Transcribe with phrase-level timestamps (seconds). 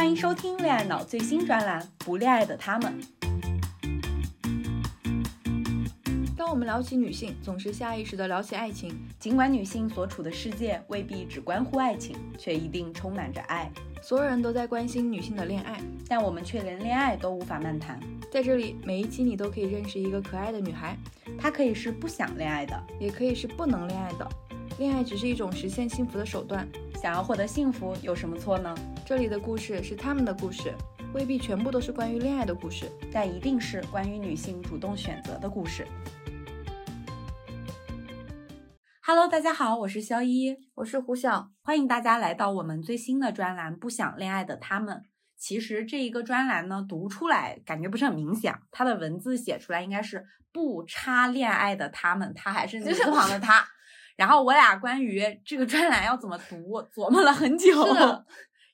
[0.00, 2.98] 欢迎收听恋爱脑最新专栏《不恋爱的他们》。
[6.34, 8.98] 当我们聊起女性，总是下意识的聊起爱情。
[9.18, 13.70] 尽管女性所处的世界未必只关乎爱情，却一定充满着爱。
[14.00, 18.00] 所有人都在关心女性的恋爱，但我们却连恋爱都无法漫谈。
[18.32, 20.96] 在这里，每一期你都可以认识一个可爱的女孩，
[21.38, 24.26] 她可以是不想恋爱的，也可以是不能恋爱的。
[24.78, 26.66] 恋爱只是一种实现幸福的手段。
[26.94, 28.74] 想要获得幸福，有什么错呢？
[29.10, 30.72] 这里的故事是他们的故事，
[31.12, 35.84] 未必全部都是关于恋爱的故事，但一定是关于女性主动选择的故事。
[39.02, 44.96] Hello，大家好，我是肖一，我是胡晓，欢迎大家来到我们最新的专栏《不想恋爱的他们》。
[45.36, 53.66] 其实这一个专栏呢，读出来感觉不是很明显，它的文字写出来应该是“不差恋爱的他们”，他还是女字旁的他。
[54.14, 57.74] 然后我俩关于这个专栏要怎么读，琢磨了很久。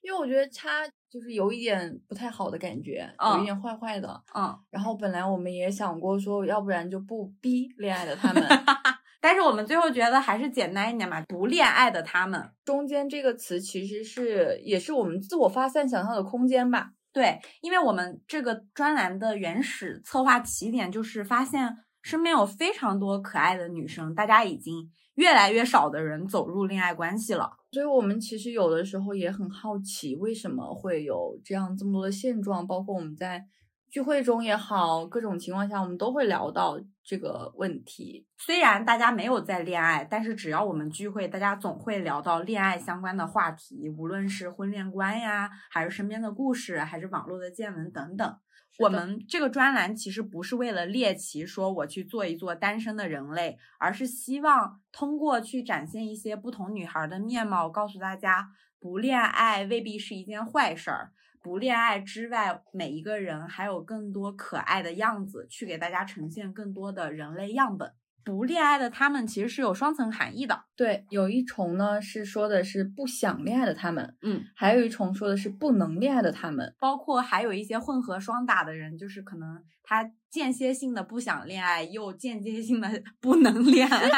[0.07, 0.69] 因为我觉得差
[1.11, 4.23] 就是有一点不太好的感觉，有一点坏坏的。
[4.37, 4.57] 嗯。
[4.71, 8.41] 然后本来我们也想过说，要不然就不逼恋爱的他们。
[9.21, 12.41] 但是我们最后觉得还是简单一点嘛，不恋爱的他们。
[12.65, 16.91] 中间这个词其实是也是我们自我发散想象的空间吧？
[17.13, 27.51] 对，因为我们这个专栏的原始策划起点就是发现身边有非常多可爱的女生，大家已经越来越少的人走入恋爱关系了。
[27.77, 32.67] 所以我们其实有的时候也很好奇，为什么会有这样这么多的现状？
[32.67, 33.45] 包括我们在。
[33.89, 38.27] 聚会中也好，各种情况下我们都会聊到这个问题。
[38.37, 48.37] 虽然大家没有在恋爱，但是只要我们聚会，大家总会聊到恋爱相关的话题，无论是婚恋观呀，还是身边的故事，还是网络的见闻等等。
[48.79, 61.13] 我们这个专栏其实不是为了猎奇，说我去做一做单身的人类，而是希望通过去展现一些不同女孩的面貌，告诉大家不恋爱未必是一件坏事儿。
[61.41, 67.93] 不恋爱之外，每一个人还有更多可爱的样子，去给大家呈现更多的人类样本。
[68.27, 70.65] 不恋爱的他们其实是有双层含义的。
[70.75, 76.75] 对，有一重呢是说的是不想恋爱的他们，嗯，还有一重说的是不能恋爱的他们。
[76.81, 82.91] 包括还有一些混合双打的人，就是可能他间歇性的不想恋爱，又间接性的
[83.23, 84.11] 不能恋爱。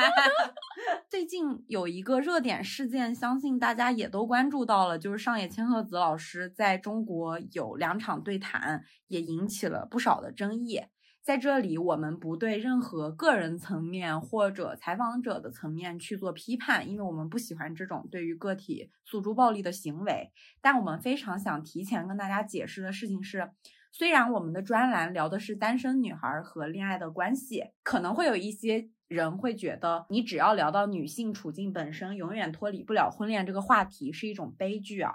[1.11, 10.81] 最近有一个热点事件，相信大家也都关注到了，就是上野千鹤子老师在中国有两场对谈，也引起了不少的争议。
[11.29, 20.33] 在这里，我们不对任何个人层面或者采访者的层面去做批判，因为我们不喜欢这种对于个体诉诸暴力的行为。
[20.63, 23.51] 但我们非常想提前跟大家解释的事情是，
[23.93, 35.13] 虽然我们的专栏聊的是单身女孩和恋爱的关系，可能会有一些人会觉得，你只要聊到女性处境本身，永远脱离不了婚恋这个话题是一种悲剧啊。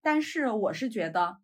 [0.00, 1.38] 但是我是觉得。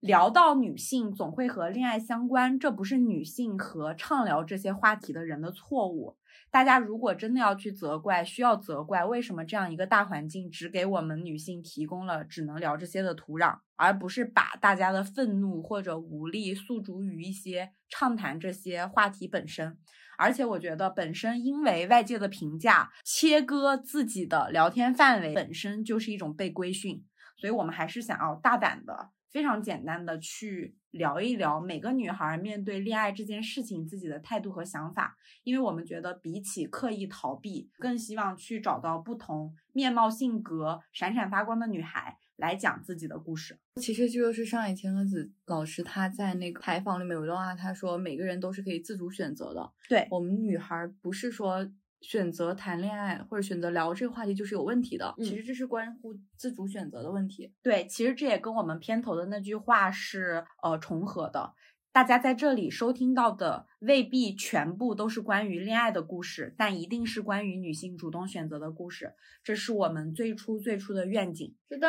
[0.00, 6.16] 聊到女性，总会和恋爱相关，这不是女性和畅聊这些话题的人的错误。
[6.50, 19.76] 大家如果真的要去责怪，需要责怪为什么这样一个大环境只给我们女性提供了只能聊这些的土壤，而不是把大家的愤怒或者无力诉诸于一些畅谈这些话题本身。
[20.18, 27.04] 而且我觉得，本身因为外界的评价切割自己的聊天范围，本身就是一种被规训。
[27.36, 29.10] 所以我们还是想要大胆的。
[29.30, 43.58] 非常简单的去聊一聊每个女孩面对恋爱这件事情自己的态度和想法，因为我们觉得比起刻意逃避，更希望去找到不同面貌、性格闪闪发光的女孩来讲自己的故事。
[43.76, 49.72] 其实这就是上野千鹤子老师她在那个采访里面有一段话，她说每个人都是可以自主选择的。
[49.88, 51.70] 对我们女孩不是说。
[52.00, 57.52] 选择谈恋爱或者选择聊这个话题就是有问题的，其实这是关乎自主选择的问题。
[57.62, 61.54] 对，其实这也跟我们片头的那句话是呃重合的。
[61.92, 69.14] 大家在这里收听到的未必全部都是关于恋爱的故事，但一定是关于女性主动选择的故事。
[69.42, 71.56] 这是我们最初最初的愿景。
[71.70, 71.88] 是的，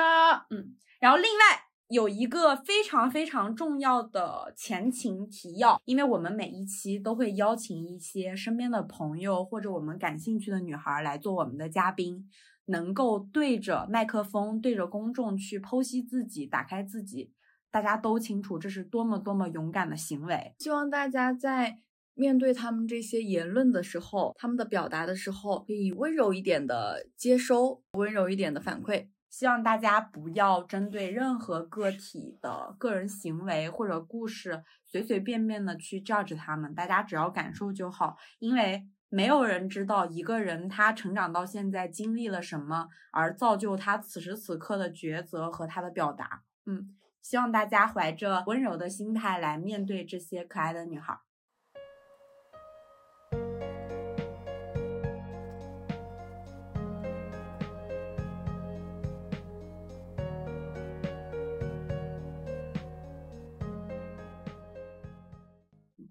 [0.50, 1.67] 嗯，然后另外。
[1.90, 12.30] 有一个非常非常重要的前情提要，因为我们每一期都会邀请一些身边的朋友或者我们感兴趣的女孩来做我们的嘉宾，
[12.66, 17.32] 能够对着麦克风、对着公众去剖析自己、打开自己，
[17.72, 20.54] 大家都清楚这是多么多么勇敢的行为。
[20.60, 21.80] 希望大家在
[22.14, 29.08] 面对他们这些言论的时候，他们的表达的时候，可以温柔一点的接收，温柔一点的反馈。
[29.30, 46.44] 希望大家不要针对任何个体的个人行为或者故事随随便便的去 judge 他们，大家只要感受就好，因为没有人知道一个人他成长到现在经历了什么，而造就他此时此刻的抉择和他的表达。
[46.66, 46.94] 嗯。
[47.20, 51.20] 希望大家怀着温柔的心态来面对这些可爱的女孩。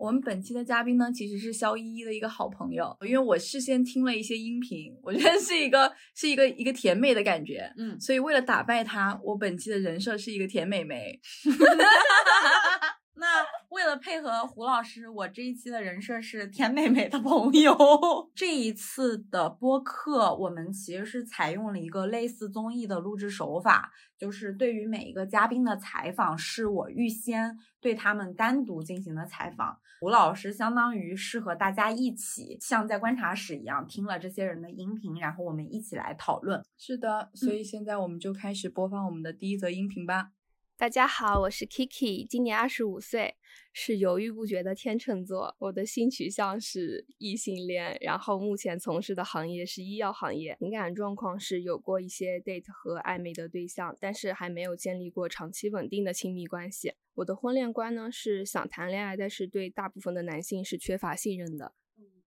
[0.07, 11.21] 我们本期的嘉宾呢，其实是肖依依的一个好朋友，因为我事先听了一些音频，我觉得是一个是一个一个甜美的感觉，嗯，所以为了打败她，我本期的人设是一个甜美眉。
[13.19, 13.27] 那
[13.71, 17.77] 为了配合胡老师，我这一期的人设是甜美美的朋友。
[18.37, 29.79] 这一次的播客，我们其实是采用了一个类似综艺的录制手法，就是对于每一个嘉宾的采访，是我预先对他们单独进行的采访。
[29.99, 36.63] 胡老师相当于是和大家一起像在观察室一样，听了这些人的音频，然后我们一起来讨论。
[36.77, 40.33] 是的，所以现在我们就开始播放我们的第一则音频吧。
[40.79, 43.37] 大家好，我是 Kiki，今年二十五岁，
[43.73, 45.57] 是犹豫不决的天秤座。
[45.59, 50.55] 我的性取向是异性恋，然后目前从事的行业是医药行业。
[50.59, 56.93] 情感状况是有过一些 date 和暧昧的对象，但是还没有建立过长期稳定的亲密关系。
[57.15, 61.73] 我的婚恋观呢是想谈恋爱，但是对大部分的男性是缺乏信任的。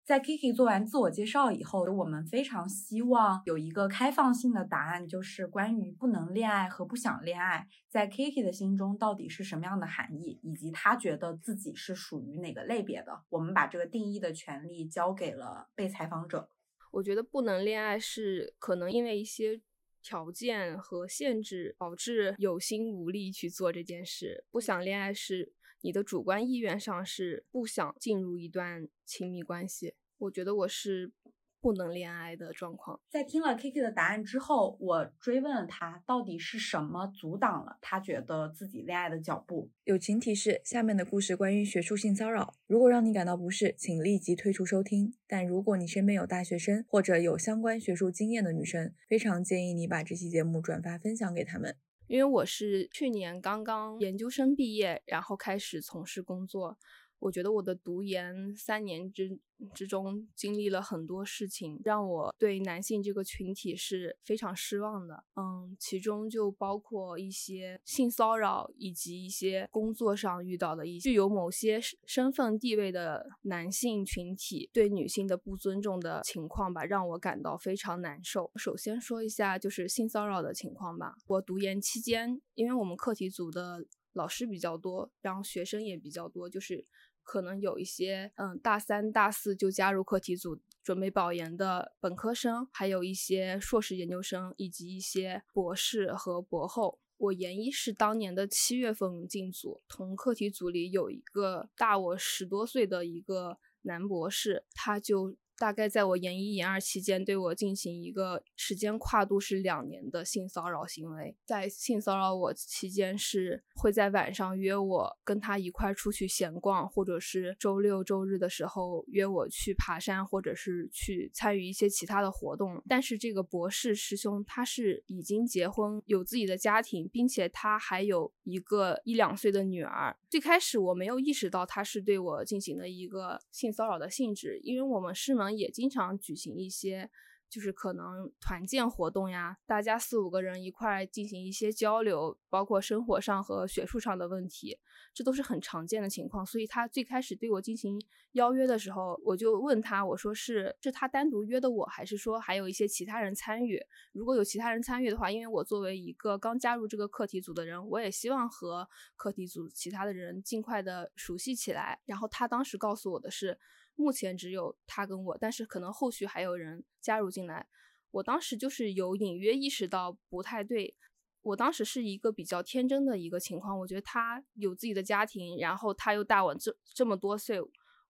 [0.07, 13.23] 在 Kiki 做完自我介绍以后，我们非常希望有一个开放性的答案，就是关于不能恋爱和不想恋爱，在 Kiki 的心中到底是什么样的含义，以及他觉得自己是属于哪个类别的。
[13.27, 16.49] 我们把这个定义的权利交给了被采访者。
[16.91, 19.59] 我觉得不能恋爱是可能因为一些
[20.01, 25.51] 条件和限制导致有心无力去做这件事，不想恋爱是。
[25.81, 31.11] 你的主观意愿上是不想进入一段亲密关系，我觉得我是
[31.59, 32.99] 不能恋爱的状况。
[33.09, 39.71] 在听了 Kiki 的答案之后，我追问了他，到底是什么阻挡了他觉得自己恋爱的脚步？
[39.83, 45.13] 友情提示：下面的故事关于学术性骚扰，如果让你感到不适，请立即退出收听。
[45.27, 51.75] 但如果你身边有大学生或者有相关学术经验的女生，非常建议你把这期节目转发分享给他们。
[52.07, 56.77] 因为我是去年刚刚研究生毕业，然后开始从事工作。
[57.19, 59.39] 我觉得我的读研三年之
[59.73, 65.23] 之中经历了很多事情，让我对男性这个群体是非常失望的。
[65.35, 78.51] 嗯，其中就包括一些性骚扰，以及一些工作上遇到的一些具有某些身份地位的男性群体对女性的不尊重的情况吧，让我感到非常难受。
[78.55, 81.15] 首先说一下就是性骚扰的情况吧。
[81.25, 83.83] 我读研期间，因为我们课题组的
[84.13, 86.85] 老师比较多，然后学生也比较多，就是。
[87.27, 96.99] 可能有一些，嗯，大三、大四就加入课题组准备保研的本科生，还有一些硕士研究生，以及一些博士和博后。
[97.17, 105.35] 我研一是当年的七月份进组，同课题组里有一个大我十多岁的一个男博士，他就。
[105.57, 111.35] 大概在我研一、研二期间，对我进行一个时间跨度是两年的性骚扰行为。
[111.45, 122.79] 在性骚扰我期间，是会在晚上约我跟他一块出去闲逛，或者是周六周日的时候约我去爬山，或者是去参与一些其他的活动。
[122.87, 130.15] 但是这个博士师兄他是已经结婚，有自己的家庭，并且他还有一个一两岁的女儿。
[130.29, 135.46] 最开始我没有意识到他是对我进行的一个性骚扰的性质，因为我们师门。
[135.55, 137.09] 也经常举行一些，
[137.49, 144.77] 就是可能团建活动呀，大家四五个人一块进行一些交流，包括生活上和学术上的问题，
[145.13, 146.45] 这都是很常见的情况。
[146.45, 148.01] 所以他最开始对我进行
[148.33, 153.81] 邀约的时候，我就问他，我说是是他单独约的我，还是说还有一些其他人参与？
[154.11, 162.01] 如果有其他人参与的话，因为我作为一个刚加入这个课题组的人，我也希望和课题组其他的人尽快的熟悉起来。
[162.05, 163.57] 然后他当时告诉我的是。
[163.97, 167.67] 目前只有他跟我，但是可能后续还有人加入进来。
[168.11, 170.95] 我当时就是有隐约意识到不太对。
[171.41, 177.59] 我当时是一个比较天真的一个情况，我觉得他有自己的家庭，然后他又大我这这么多岁，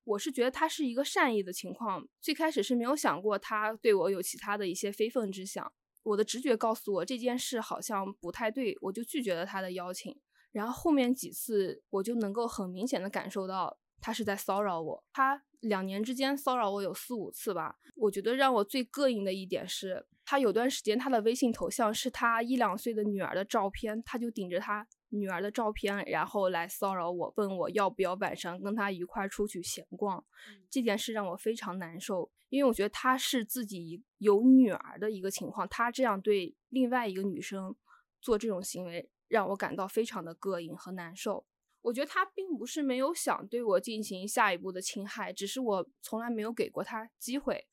[0.05, 2.07] 我是觉得他是一个善意的情况。
[2.21, 5.73] 最开始是没有想过他对我有其他的一些非分之想。
[6.03, 10.19] 我的直觉告诉我这件事好像不太对，我就拒绝了他的邀请。
[10.53, 15.46] 然后后面几次我就能够很明显的感受到他是在骚扰我，他。
[15.61, 30.25] 两年之间骚扰我有四五次吧，我觉得让我最膈应的一点是，他有段时间他的微信头像是他一两岁的女儿的照片，他就顶着他女儿的照片，然后来骚扰我，问我要不要晚上跟他一块出去闲逛。
[30.71, 37.75] 这件事让我非常难受，因为我觉得他是自己有女儿的一个情况，他这样对另外一个女生
[38.21, 41.47] 做这种行为，让我感到非常的膈应和难受。
[41.87, 47.65] 我觉得他并不是没有想对我进行下一步的侵害，只是我从来没有给过他机会。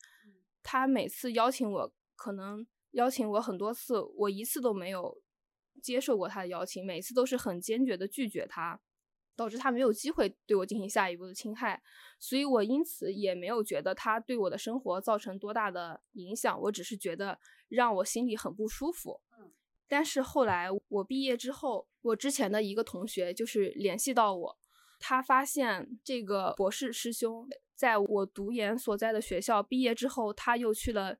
[0.62, 5.20] 他每次邀请我，可能邀请我很多次，我一次都没有
[5.82, 8.80] 接受过他的邀请，每次都是很坚决的拒绝他，
[9.34, 11.82] 导致他没有机会对我进行下一步的侵害。
[12.20, 19.20] 所以我因此也没有觉得他对我的生活造成多大的影响，我只是觉得让我心里很不舒服。
[19.88, 24.58] 但是后来我毕业之后，我之前的一个同学就是联系到我，
[25.00, 31.16] 他发现这个博士师兄在我读研所在的学校毕业之后，他又去了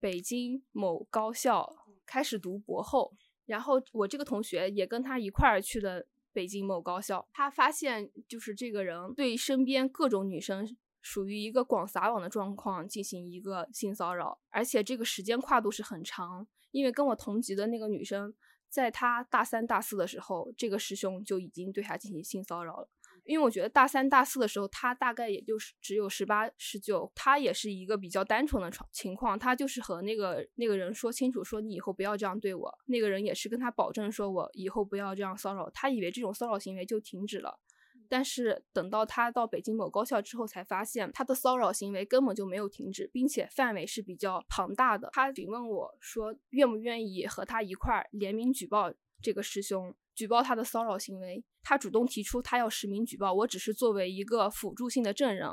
[0.00, 1.72] 北京某高校
[2.04, 3.12] 开始读博后。
[3.46, 16.46] 然后我这个同学也跟他一块儿去了北京某高校，他发现就是这个人对身边各种女生属于一个广撒网的状况进行一个性骚扰，而且这个时间跨度是很长。
[16.72, 18.34] 因为跟我同级的那个女生，
[18.74, 22.88] 在他大三、大四的时候，这个师兄就已经对他进行性骚扰了。
[23.24, 32.78] 因为我觉得大三、大四的时候，他大概也就是只有十八、十九，他也是一个比较单纯的情况，他就是和那个那个人说清楚，说你以后不要这样对我。
[32.86, 35.70] 那个人也是跟他保证，说我以后不要这样骚扰。
[35.70, 37.60] 他以为这种骚扰行为就停止了。
[38.08, 45.08] 但是等到他到北京某高校之后，才发现他的骚扰行为根本就没有停止，并且范围是比较庞大的。
[45.12, 48.92] 他询问我说，愿不愿意和他一块儿联名举报
[49.22, 51.44] 这个师兄，举报他的骚扰行为。
[51.62, 55.48] 他主动提出他要实名举报，我只是作为一个辅助性的证人，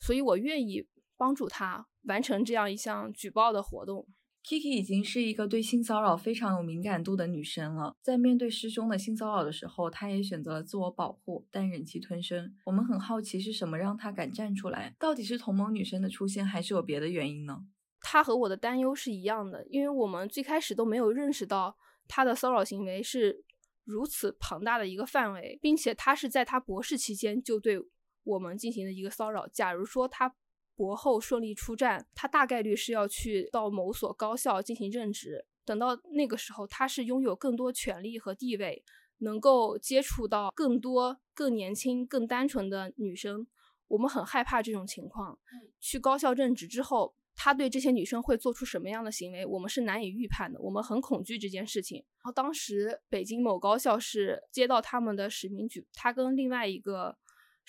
[0.00, 0.84] 所以我愿意
[1.16, 4.06] 帮助他完成这样一项举报的活动。
[4.48, 12.56] Kiki 已经是一个对性骚扰非常有敏感度的女生了，在面对师兄的性骚扰的时候，她也选择了自我保护，但忍气吞声。
[12.64, 14.96] 我们很好奇是什么让她敢站出来？
[14.98, 17.66] 到底是同盟女生的出现，还是有别的原因呢？
[18.00, 21.76] 她和我的担忧是一样的，因为我们最开始都没有认识到
[22.06, 23.44] 她的骚扰行为是
[23.84, 27.78] 如此庞大的一个范围，并且她是在她博士期间就对
[28.24, 29.46] 我们进行了一个骚扰。
[29.46, 30.34] 假如说她。
[30.78, 35.44] 博后顺利出战，他大概率是要去到某所高校进行任职。
[35.64, 38.84] 等到那个时候，他是拥有更多权利和地位，
[39.18, 43.44] 能够接触到更多更年轻、更单纯的女生。
[43.88, 45.36] 我们很害怕这种情况。
[45.80, 50.60] 去高校任职之后，他对这些女生会做出什么样的行为，我们是难以预判的。
[50.60, 51.98] 我们很恐惧这件事情。
[51.98, 57.18] 然后当时北京某高校是接到他们的实名举，他跟另外一个。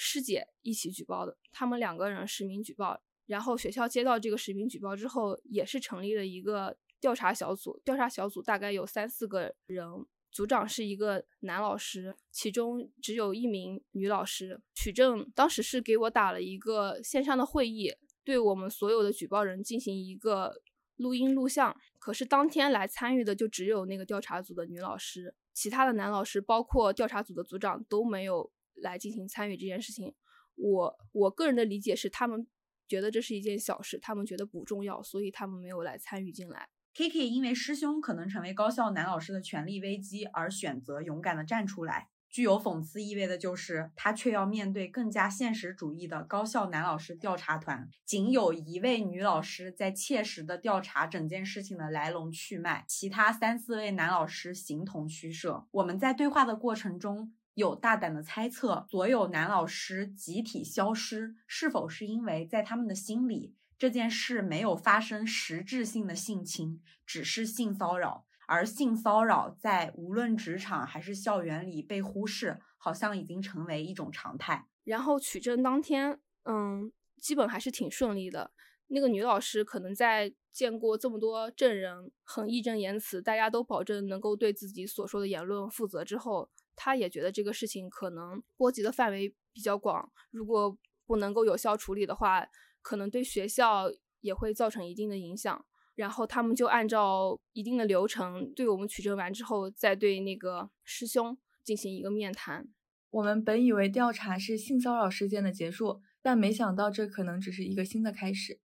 [0.01, 7.81] 师姐一起举报的，他们两个人实名举报，然后学校接到这个实名举报之后，也是成立了一个调查小组。
[7.83, 9.85] 调查小组大概有三四个人，
[10.31, 14.61] 组长是一个男老师，其中只有一名女老师。
[14.73, 20.61] 取证当时是给我打了一个线上的会议，对我们所有的举报人进行一个
[20.95, 21.75] 录音录像。
[21.99, 28.49] 可是当天来参与的就只有那个调查组的女老师，其他的男老师，包括调查组的组长都没有。
[28.81, 30.13] 来进行参与这件事情，
[30.55, 32.47] 我我个人的理解是，他们
[32.87, 36.69] 觉得这是一件小事，他们觉得不重要，所以他们没有来参与进来。
[36.95, 55.67] Kiki 因为师兄可能成为高校男老师的权力危机而选择勇敢的站出来，具有讽刺意味的就是他却要面对更加现实主义的高校男老师调查团，仅有一位女老师在切实的调查整件事情的来龙去脉，其他三四位男老师形同虚设。
[55.71, 57.33] 我们在对话的过程中。
[57.59, 74.65] 有大胆的猜测，所有男老师集体消失，是否是因为在他们的心里，这件事没有发生实质性的性侵，只是性骚扰，而性骚扰在无论职场还是校园里被忽视，好像已经成为一种常态。
[74.85, 78.51] 然后取证当天，嗯，基本还是挺顺利的。
[78.87, 86.49] 那个女老师可能在见过这么多证人，很义正言辞，大家都保证能够对自己所说的言论负责之后。
[86.81, 92.47] 他也觉得这个事情可能波及的范围比较广，如果不能够有效处理的话，
[92.81, 95.65] 可能对学校也会造成一定的影响。
[95.95, 102.69] 然后他们就按照一定的流程，对我们取证完之后，再对那个师兄进行一个面谈。
[103.09, 108.61] 我们本以为调查是性骚扰事件的结束，但没想到这可能只是一个新的开始。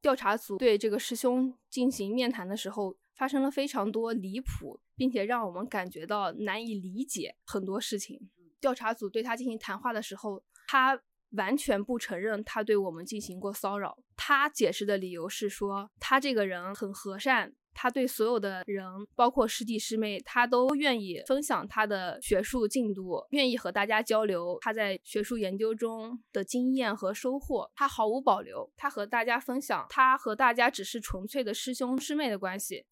[0.00, 2.96] 调查组对这个师兄进行面谈的时候。
[3.16, 8.30] 发生了非常多离谱，并且让我们感觉到难以理解很多事情。
[8.60, 11.00] 调查组对他进行谈话的时候，他
[11.32, 13.98] 完全不承认他对我们进行过骚扰。
[14.16, 17.54] 他解释的理由是说，他这个人很和善。
[17.76, 18.86] 他对所有的人，
[19.16, 27.68] 包括师弟师妹，他都愿意分享他的学术进度，愿意和大家交流他在学术研究中的经验和收获。
[27.74, 32.86] 他毫无保留，他和大家分享，他和大家只是纯粹的师兄师妹的关系，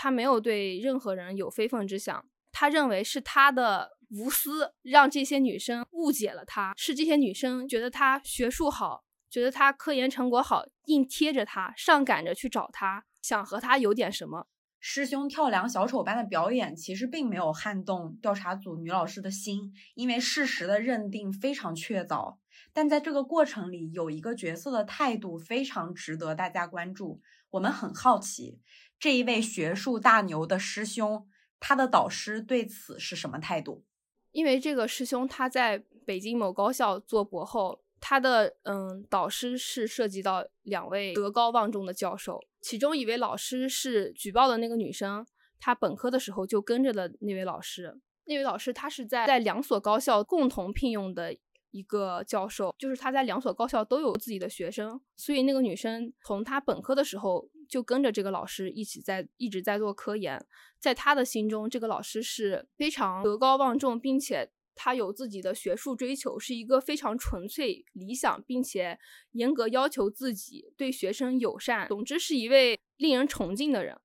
[0.00, 2.24] 他没有对任何人有非分之想。
[2.52, 14.46] 他认为是他的无私让这些女生误解了他，是这些女生觉得他学术好，觉得他科研成果好，硬贴着他，上赶着去找他，想和他有点什么。
[14.80, 22.38] 师兄跳梁小丑般的表演，其实并没有撼动调查组女老师的心，因为事实的认定非常确凿。
[22.72, 27.20] 但在这个过程里，有一个角色的态度非常值得大家关注。
[27.50, 28.60] 我们很好奇，
[28.98, 31.28] 这一位学术大牛的师兄，
[31.60, 33.84] 他的导师对此是什么态度？
[34.32, 42.40] 因为这个师兄他在北京某高校做博后，他的嗯导师是涉及到两位德高望重的教授。
[42.60, 45.26] 其中一位老师是举报的那个女生，
[45.60, 48.00] 她本科的时候就跟着的那位老师。
[48.24, 51.34] 那位老师他是在在两所高校共同聘用的
[51.70, 60.44] 一个教授，就是他在两所高校都有自己的学生，所以那个女生从她本科的时候就跟着这个老师一起在一直在做科研。
[60.80, 64.50] 在他的心中，这个老师是非常德高望重，并且。
[64.80, 68.96] 他有自己的学术追求，是一个非常纯粹、理想，并且
[69.32, 73.98] 严格要求自己、对学生友善，总之是一位令人崇敬的人。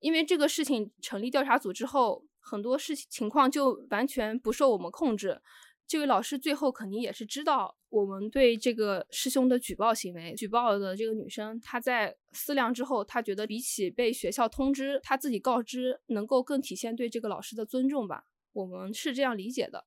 [0.00, 5.40] 因为这个事情成立调查组之后，很多事情情况就完全不受我们控制。
[5.86, 18.24] 这位老师最后肯定也是知道我们对这个师兄的举报行为，举报的这个女生，她在思量之后，她觉得比起被学校通知，她自己告知能够更体现对这个老师的尊重吧。
[18.52, 19.84] 我们是这样理解的。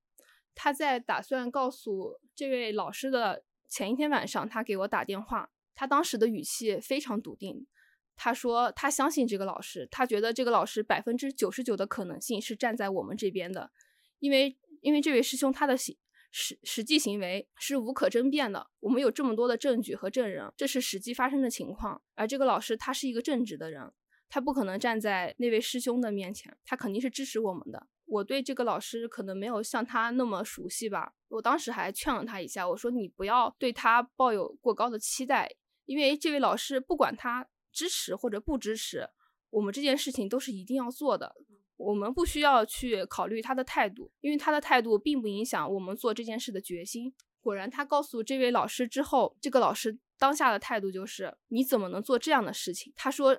[0.53, 5.51] 她在打算告诉这位老师的前一天晚上，她给我打电话。
[5.73, 7.67] 她当时的语气非常笃定，
[8.15, 13.71] 她说她相信这个老师，她觉得这个老师百分之九十九的可能性是站在我们这边的，
[14.19, 15.97] 因为因为这位师兄他的行
[16.31, 22.01] 实实际行为是无可争辩的，我们有这么多的证据和证人，这是实际发生的情况。
[22.15, 23.91] 而这个老师他是一个正直的人，
[24.29, 27.87] 他不可能站在那位师兄的面前，他肯定是支持我们的。
[28.05, 35.49] 我对这个老师可能没有像他那么熟悉吧，我当时还劝了他一下，我说你不要对他抱有过高的期待，
[35.85, 39.09] 因为这位老师不管他支持或者不支持，
[39.49, 41.35] 我们这件事情都是一定要做的，
[41.77, 47.13] 我们不需要去考虑他的态度，因为他的态度并不影响我们做这件事的决心。
[47.39, 52.91] 果然，他告诉这位老师之后，这个老师当下的态度就是你怎么能做这样的事情？
[52.95, 53.37] 他说。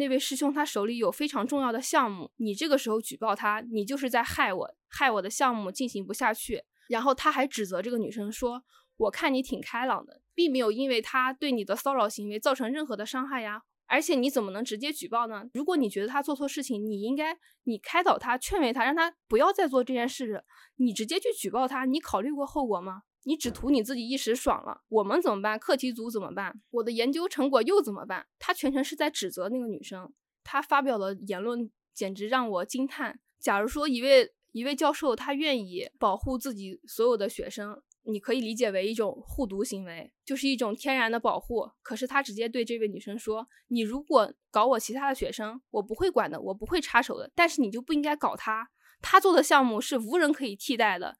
[0.00, 6.62] 那位师兄他手里有非常重要的项目，你这个时候举报他，你就是在害我，害我的项目进行不下去。
[6.88, 8.62] 然后他还指责这个女生说
[8.96, 13.62] ：“我看你挺开朗的，并没有因为他对你的骚扰行为造成任何的伤害呀。
[13.88, 15.44] 而且你怎么能直接举报呢？
[15.54, 20.44] 如果你觉得他做错事情，你应该你开导他，劝慰他，让他不要再做这件事。
[20.76, 25.58] 你直接去举报他，你考虑过后果吗？”你只图你自己一时爽了，我们怎么办？
[25.58, 26.54] 课题组怎么办？
[26.70, 28.26] 我的研究成果又怎么办？
[28.38, 30.10] 他全程是在指责那个女生，
[30.44, 33.20] 他发表的言论简直让我惊叹。
[33.38, 41.68] 假如说一位一位教授他愿意保护自己所有的学生，你可以理解为一种护犊行为，就是一种天然的保护。
[41.82, 47.30] 可是他直接对这位女生说：“你如果搞我其他的学生，我不会管的，我不会插手的。
[47.34, 48.70] 但是你就不应该搞他，
[49.02, 51.18] 他做的项目是无人可以替代的。”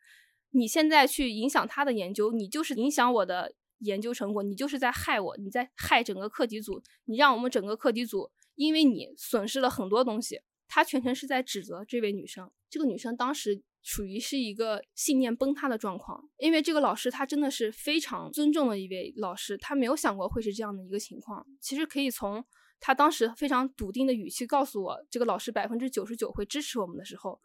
[0.52, 10.40] 你现在去影响他的研究，你就是影响我的研究成果，你就是在害我，你在害整个课题组，你让我们整个课题组因为你损失了很多东西。
[10.66, 21.46] 他全程是在指责这位女生，这个女生当时属于是一个信念崩塌的状况，因为这个老师他真的是非常尊重的一位老师，他没有想过会是这样的一个情况。
[21.58, 22.44] 其实可以从
[22.78, 27.40] 他当时非常笃定的语气告诉我，这个老师百分之九十九会支持我们的时候，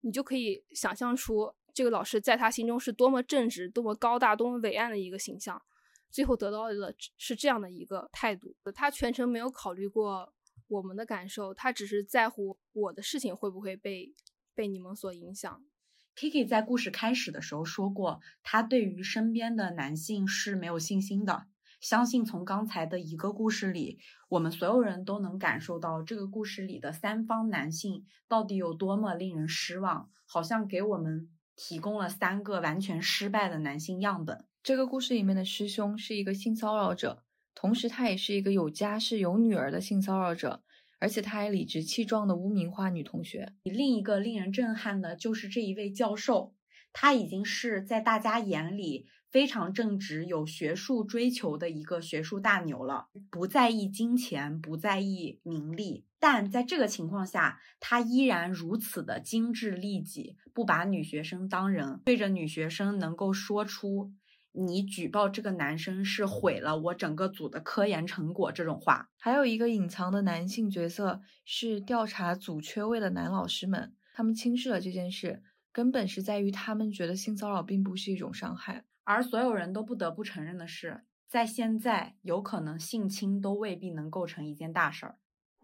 [0.00, 1.54] 你就可以想象出。
[1.72, 5.62] 这个老师在他心中是多么正直、多么高大、多么伟岸的一个形象，
[6.10, 8.56] 最后得到的是这样的一个态度。
[8.74, 10.32] 他全程没有考虑过
[10.66, 14.12] 我们的感受，他只是在乎我的事情会不会被
[14.56, 15.64] 被你们所影响。
[16.16, 21.46] Kiki 在故事开始的时候说过，他对于身边的男性是没有信心的。
[21.80, 23.98] 相信从刚才的一个故事里，
[24.28, 31.28] 我们所有人都能感受到这个故事里的三方男性到底有多么令人失望，好像给我们。
[31.56, 34.44] 提供了三个完全失败的男性样本。
[34.60, 37.22] 这个故事里面的师兄是一个性骚扰者，
[37.54, 40.63] 同时他也是一个有家室有女儿的性骚扰者，
[41.04, 43.52] 而且他还理直气壮的污名化女同学。
[43.64, 46.54] 另一个令人震撼的就是这一位教授，
[46.94, 56.06] 他已经是在大家眼里非常正直、有学术追求的一个学术大牛了，不在意金钱，不在意名利。
[56.18, 64.10] 但在这个情况下，他依然如此的精致利己，不把女学生当人，对着女学生能够说出
[64.56, 69.10] “你举报这个男生是毁了我整个组的科研成果”这种话。
[69.18, 78.84] 还有一个隐藏的男性角色是调查组缺位的男老师们，他们轻视了这件事，根本是在于他们觉得性骚扰并不是一种伤害。
[79.02, 85.16] 而所有人都不得不承认的是，在现在，有可能性侵都未必能构成一件大事儿。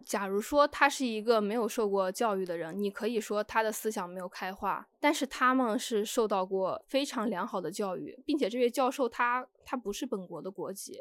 [0.04, 10.98] 假如说他是一个没有受过教育的人，你可以说他的思想没有开化，但是他们是受到过非常良好的教育，并且这位教授他他不是本国的国籍，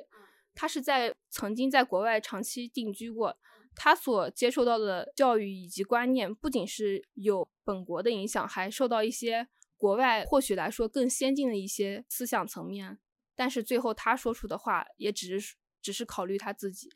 [0.53, 3.37] 他是在曾经在国外长期定居过，
[3.75, 12.99] 他所接受到的教育以及观念不仅是有本国的影响，还受到一些国外或许来说更先进的一些思想层面，
[13.35, 16.91] 但是最后他说出的话也只是只是考虑他自己。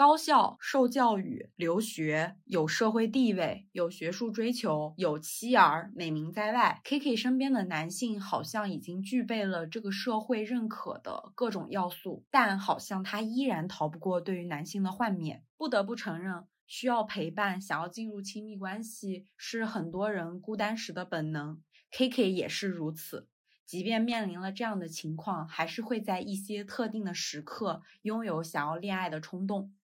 [0.00, 6.80] 高校受教育、留学，有社会地位，有学术追求，有妻儿，美名在外。
[6.84, 15.42] K K 身边的男性好像已经具备了这个社会认可的各种要素，但好像他依然逃不过对于男性的幻灭。
[15.58, 21.60] 不得不承认，需要陪伴，想要进入亲密关系，是很多人孤单时的本能。
[21.90, 23.28] K K 也是如此，
[23.66, 29.74] 即便面临了这样的情况，还是会在一些特定的时刻拥有想要恋爱的冲动。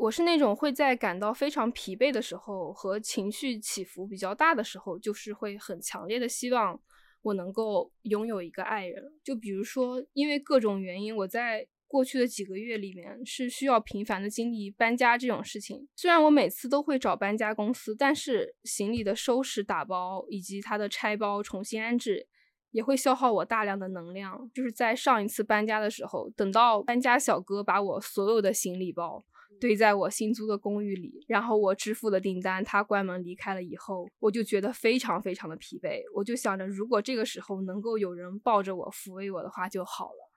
[0.00, 6.80] 我是那种会在感到非常疲惫的时候和情绪起伏比较大的时候，就是会很强烈的希望
[7.20, 9.04] 我能够拥有一个爱人。
[9.22, 15.86] 就比如说，因为各种原因，我在过去的几个月里面是需要频繁的经历搬家这种事情。
[15.94, 22.26] 虽然我每次都会找搬家公司，但是行李的收拾、打包以及它的拆包、重新安置，
[22.70, 24.50] 也会消耗我大量的能量。
[24.54, 29.22] 就是在上一次搬家的时候，等到搬家小哥把我所有的行李包。
[29.58, 36.02] 堆在我新租的公寓里，然后我支付了订单，他关门离开了以后，我就觉得非常非常的疲惫。
[36.14, 40.30] 我就想着，如果这个时候能够有人抱着我抚慰我的话就好了。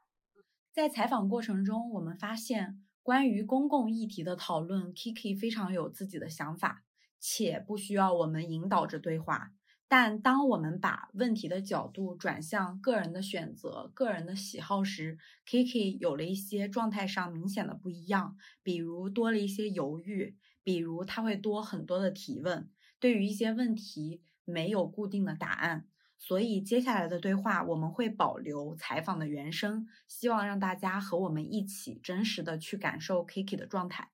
[0.71, 6.83] 在采访过程中，我们发现关于公共议题的讨论，Kiki 非常有自己的想法，
[7.19, 9.51] 且不需要我们引导着对话。
[9.95, 25.87] 但当我们把问题的角度转向个人的选择、个人的喜好时，Kiki 有了一些状态上明显的不一样，比如多了一些犹豫，比如他会多很多的提问，对于一些问题没有固定的答案。
[26.17, 34.09] 所以接下来的对话我们会保留采访的原声，希望让大家和我们一起真实的去感受 Kiki 的状态。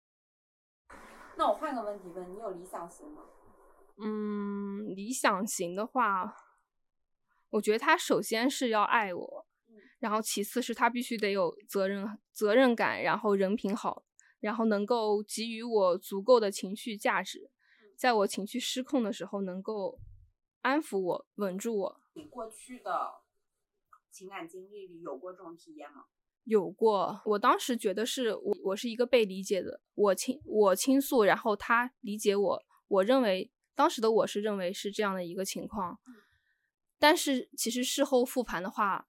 [1.37, 3.21] 那我换个问题问你，有理想型吗？
[4.01, 6.33] 嗯，理想型的话，
[7.49, 9.45] 我觉得他首先是要爱我，
[9.99, 14.05] 然后其次是他必须得有责任责任感，然后人品好，
[14.39, 17.51] 然后能够给予我足够的情绪价值，
[17.97, 19.99] 在我情绪失控的时候能够
[20.62, 22.01] 安抚我、稳住我。
[22.13, 23.15] 你过去的
[24.09, 26.05] 情感经历里有过这种体验吗？
[26.45, 33.51] 有过，我当时觉得是我我是一个被理解的，我倾我倾诉，然后他理解我，我认为。
[33.79, 36.01] 当时的我是认为是这样的一个情况，
[36.97, 39.07] 但是其实事后复盘的话，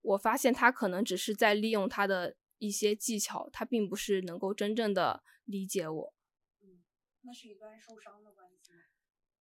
[0.00, 6.14] 我发现他可能只是在利用他的一些技巧，他并不是能够真正的理解我。
[6.62, 6.84] 嗯，
[7.22, 8.78] 那是一段受伤的关系吗？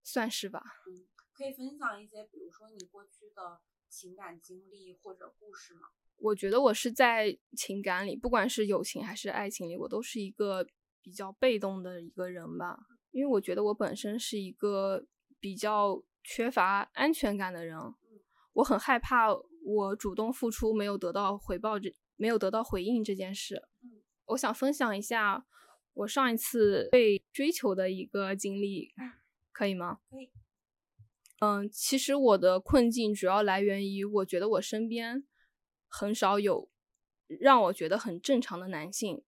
[0.01, 0.63] 算是吧。
[0.87, 5.89] 嗯，可以分享一些，比如说你过去的情感经历或者故事吗？
[6.15, 10.67] 我觉得我是在情感里，不管是友情还是爱情里，我都是一个
[11.03, 12.79] 比较被动的一个人吧。
[13.15, 15.05] 因为我觉得我本身是一个
[15.39, 17.79] 比较缺乏安全感的人，
[18.51, 19.29] 我很害怕
[19.63, 23.63] 我主动付出没有得到回报，这没有得到回应这件事。
[24.25, 25.45] 我想分享一下
[25.93, 28.93] 我上一次被追求的一个经历，
[29.53, 29.99] 可以吗？
[30.09, 30.29] 可以。
[31.39, 35.25] 嗯，其实我的困境主要来源于我觉得我身边
[35.87, 36.69] 很少有
[37.27, 39.23] 让我觉得很正常的男性。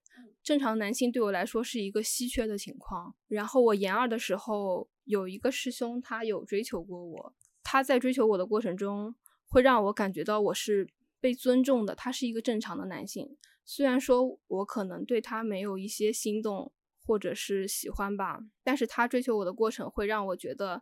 [0.48, 3.14] 正常男性对我来说是一个稀缺的情况。
[3.28, 7.36] 然后我研二的时候，有一个师兄，他有追求过我。
[7.66, 9.14] 他在追求我的过程中，
[9.50, 10.88] 会让我感觉到我是
[11.20, 11.94] 被尊重的。
[11.94, 16.72] 他是一个正常的男性，虽然说我可能对他没有一些心动
[17.06, 20.82] 或者是喜欢吧，但是他追求我的过程会让我觉得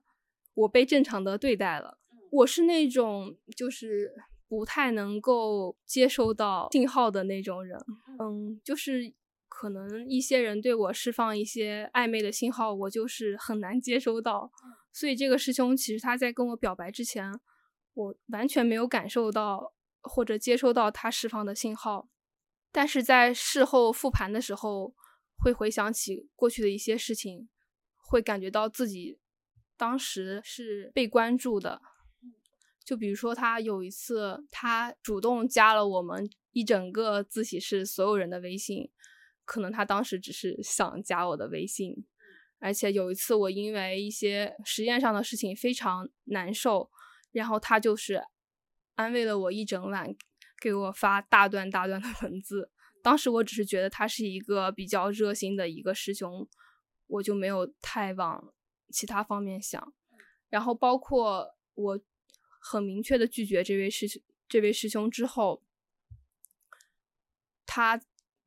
[0.53, 1.97] 我被正常的对待了。
[2.29, 4.13] 我是那种就是
[4.47, 7.83] 不太能够接收到信号的那种人，
[8.19, 9.11] 嗯，就是。
[9.57, 14.51] 可能一些人对我释放一些暧昧的信号，我就是很难接收到。
[14.91, 17.31] 所以这个师兄其实他在跟我表白之前，
[17.93, 22.09] 我完全没有感受到或者接收到他释放的信号。
[22.73, 24.93] 但是在事后复盘的时候，
[25.37, 27.47] 会回想起过去的一些事情，
[27.95, 29.19] 会感觉到自己
[29.77, 31.81] 当时是被关注的。
[32.83, 38.91] 就比如说他有一次，他主动加了我们一整个自习室所有人的微信。
[39.45, 42.05] 可能他当时只是想加我的微信，
[42.59, 46.89] 而且有一次我因为一些实验上的事情非常难受，
[47.31, 48.23] 然后他就是
[48.95, 50.15] 安慰了我一整晚，
[50.59, 52.71] 给我发大段大段的文字。
[53.03, 56.47] 当时我只是觉得他是一个比较热心的一个师兄，
[57.05, 58.51] 我就没有太往
[58.89, 59.93] 其他方面想。
[60.49, 61.99] 然后包括我
[62.59, 65.61] 很明确的拒绝这位师兄这位师兄之后，
[67.65, 68.01] 他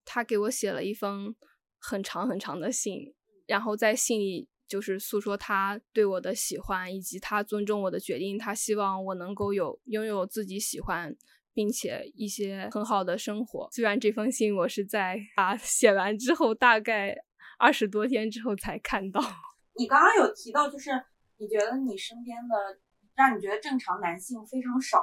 [0.08, 1.34] 他给我写了一封
[1.78, 3.14] 很长很长的信，
[3.46, 11.14] 然后在信里就是诉说他对我的喜欢，以及他尊重我的决定，他希望我能够有拥有自己喜欢。
[11.54, 13.68] 并且一些很好的生活。
[13.72, 17.12] 虽然这封信我是在他写完之后，大概
[17.58, 19.20] 二十多天之后才看到。
[19.74, 20.92] 你刚刚有提到，就是
[21.38, 22.78] 你觉得你身边的
[23.16, 25.02] 让你觉得正常男性非常少。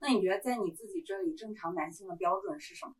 [0.00, 2.92] 那你觉得在你自己这里，正常男性的标准是什么？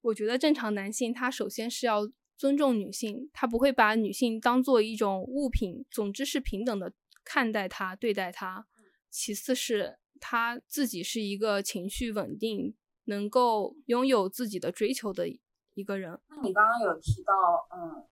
[0.00, 6.92] 我觉得正常男性他首先是要尊重女性，他不会把女性当做一种物品，总之是平等的
[7.24, 8.66] 看待她、对待她。
[9.10, 9.98] 其次是。
[10.20, 16.18] 他自己是一个情绪稳定、能够拥有自己的追求的一个人。
[16.26, 17.32] 那你刚刚有提到，
[17.70, 18.04] 嗯，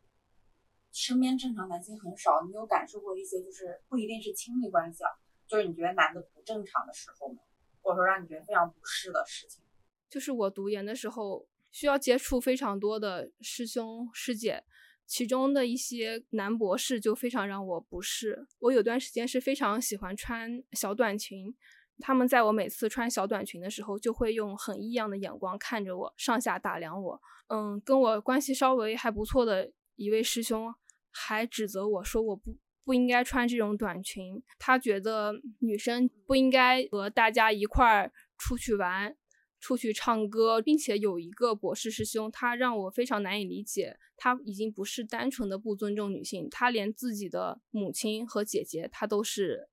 [0.93, 5.11] 身边正常男性很少，你有感受过一些就是不一定是亲密关系啊，
[5.49, 7.43] 就是你觉得男的不正常的时候吗？
[7.83, 9.65] 或者说让你觉得非常不适的事情？
[10.09, 14.65] 就是我读研的时候，需要接触非常多的师兄师姐，
[15.05, 18.47] 其中的一些男博士就非常让我不适。
[18.61, 21.55] 我有段时间是非常喜欢穿小短裙。
[21.99, 27.21] 他们在我每次穿小短裙的时候，就会用很异样的眼光看着我，上下打量我。
[27.49, 30.75] 嗯，跟我关系稍微还不错的一位师兄，
[31.11, 34.43] 还指责我说我不不应该穿这种短裙。
[34.59, 39.15] 他觉得女生不应该和大家一块儿出去玩、
[39.61, 43.99] 出去唱歌，并且有一个博士师兄，他让我非常难以理解。
[44.17, 49.69] 他已经不是单纯的不尊重女性，他连自己的母亲和姐姐，他都是。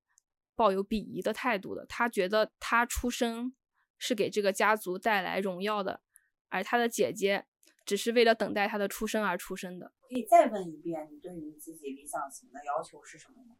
[0.55, 3.55] 抱有鄙夷的态度的，他觉得他出生
[3.97, 6.01] 是给这个家族带来荣耀的，
[6.49, 7.47] 而他的姐姐
[7.83, 9.91] 只是为了等待他的出生而出生的。
[10.07, 13.55] 可以再问一遍，你对你自己理想型的要求是什么吗？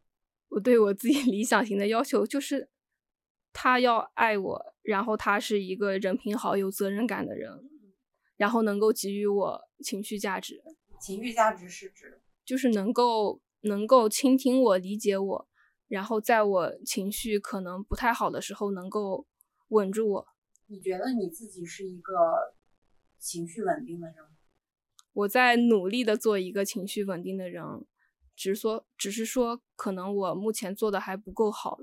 [0.50, 2.68] 我对我自己理想型的要求就是，
[3.54, 7.70] 他要爱我，然后他是一个人品好、有责任感的人，
[8.36, 10.62] 然后能够给予我情绪价值。
[11.00, 15.48] 情绪价值是指就是能够能够倾听我、理解我。
[15.86, 19.26] 然后在我情绪可能不太好的时候，能够
[19.68, 20.26] 稳住我。
[20.66, 22.54] 你觉得你自己是一个
[23.18, 24.30] 情绪稳定的人吗？
[25.12, 27.62] 我在努力的做一个情绪稳定的人，
[28.34, 31.78] 只是说，只是说，可能我目前做的还不够好。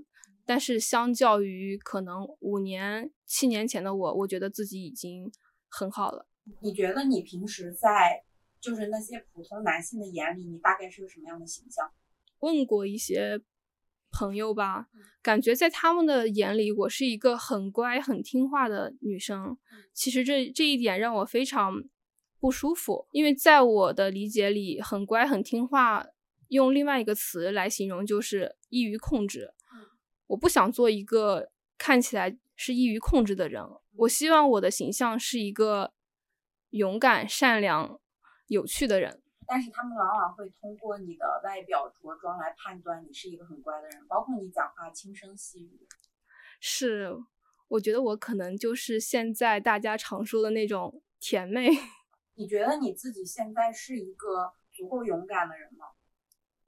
[0.45, 5.31] 但是相较于可能五年、七年前的我，我觉得自己已经
[5.69, 6.27] 很好了。
[6.61, 8.23] 你觉得你平时在
[8.59, 11.91] 就是那些普通男性的眼里，你大概是个什么样的形象？
[12.39, 13.41] 问过一些。
[14.13, 14.89] 朋友吧，
[15.21, 19.57] 感觉在他们的眼里，我是一个很乖、很听话的女生。
[19.93, 21.81] 其实这这一点让我非常
[22.37, 26.05] 不舒服，因为在我的理解里，很乖、很听话，
[26.49, 29.53] 用另外一个词来形容就是易于控制。
[30.31, 33.61] 我不想做一个看起来是易于控制的人，
[33.97, 35.91] 我希望我的形象是一个
[36.69, 37.99] 勇敢、善良、
[38.47, 39.21] 有趣的人。
[39.45, 45.85] 但是他们往往会通过你的外表着装来判断你是一个很乖的人，包括你讲话轻声细语。
[46.61, 47.13] 是，
[47.67, 51.69] 我觉得我可能就是现在大家常说的那种甜妹。
[52.35, 55.87] 你觉得你自己现在是一个足够勇敢的人吗？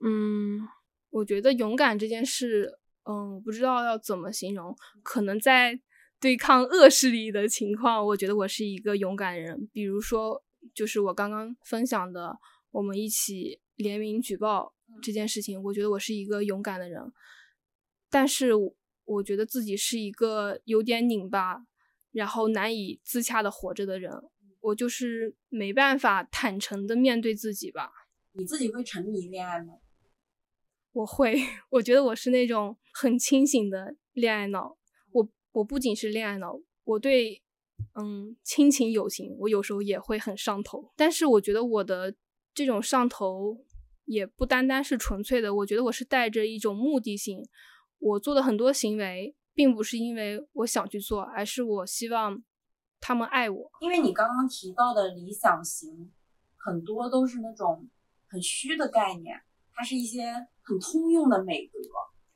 [0.01, 0.67] 嗯，
[1.11, 4.75] 我觉得勇敢这件事，嗯，我不知道要怎么形容。
[5.03, 5.79] 可能在
[6.19, 9.69] 对抗恶势力的情况，我觉得我是一个勇敢人。
[9.71, 12.37] 比如说，就是我刚刚分享的。
[12.71, 16.99] 我们一起联名举报这件事情，我觉得我是一个勇敢的人，
[18.09, 18.49] 但是
[19.05, 21.67] 我觉得自己是一个有点拧巴，
[22.11, 24.11] 然后难以自洽的活着的人，
[24.59, 27.91] 我就是没办法坦诚的面对自己吧。
[28.31, 29.75] 你自己会沉迷恋爱吗？
[30.93, 31.35] 我会，
[31.69, 34.77] 我觉得我是那种很清醒的恋爱脑。
[35.11, 37.41] 我我不仅是恋爱脑，我对
[37.95, 40.91] 嗯亲情友情，我有时候也会很上头。
[40.95, 42.15] 但是我觉得我的。
[42.55, 43.57] 这种上头
[44.05, 47.43] 也不单单是纯粹的，我觉得我是带着一种目的性。
[47.97, 52.43] 我做的很多行为，并不是因为我想去做，而是我希望
[53.01, 53.71] 他们爱我。
[53.81, 56.11] 因为你刚刚提到的理想型，
[56.57, 57.89] 很多都是那种
[58.27, 59.35] 很虚的概念，
[59.73, 61.79] 它是一些很通用的美德，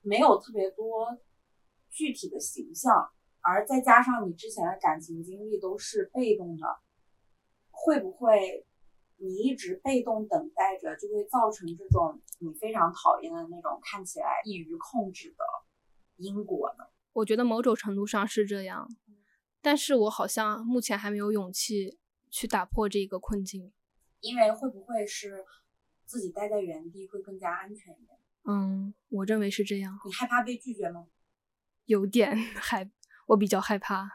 [0.01, 1.17] 没有特别多
[1.89, 3.09] 具体的形象，
[3.41, 6.65] 而再加上你之前的感情经历都是被动的，
[7.71, 8.65] 会不会？
[9.19, 15.43] 你一直被动等待着，就会造成这种你非常讨厌的那种看起来易于控制的
[16.17, 16.83] 因果呢？
[17.13, 18.87] 我觉得某种程度上是这样，
[19.59, 21.97] 但是我好像目前还没有勇气
[22.29, 23.73] 去打破这个困境，
[24.19, 25.43] 因为会不会是
[26.05, 28.16] 自己待在原地会更加安全一点？
[28.49, 29.99] 嗯，我认为是这样。
[30.05, 31.07] 你害怕被拒绝吗？
[31.85, 32.89] 有点 害，
[33.27, 34.09] 我比较害怕。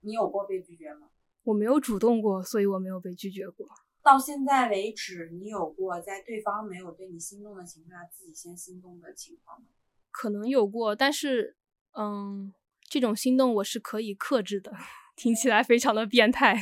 [0.00, 1.08] 你有过被拒绝吗？
[1.44, 3.66] 我没有主动过，所以我没有被拒绝过。
[4.02, 9.66] 到现在为止，你有过在对方没有对你心动的情况下自己先心动的情况吗？
[10.10, 11.56] 可能有过，但是，
[11.92, 12.52] 嗯，
[12.88, 14.72] 这种心动我是可以克制的。
[15.16, 16.54] 听起来非常的变态，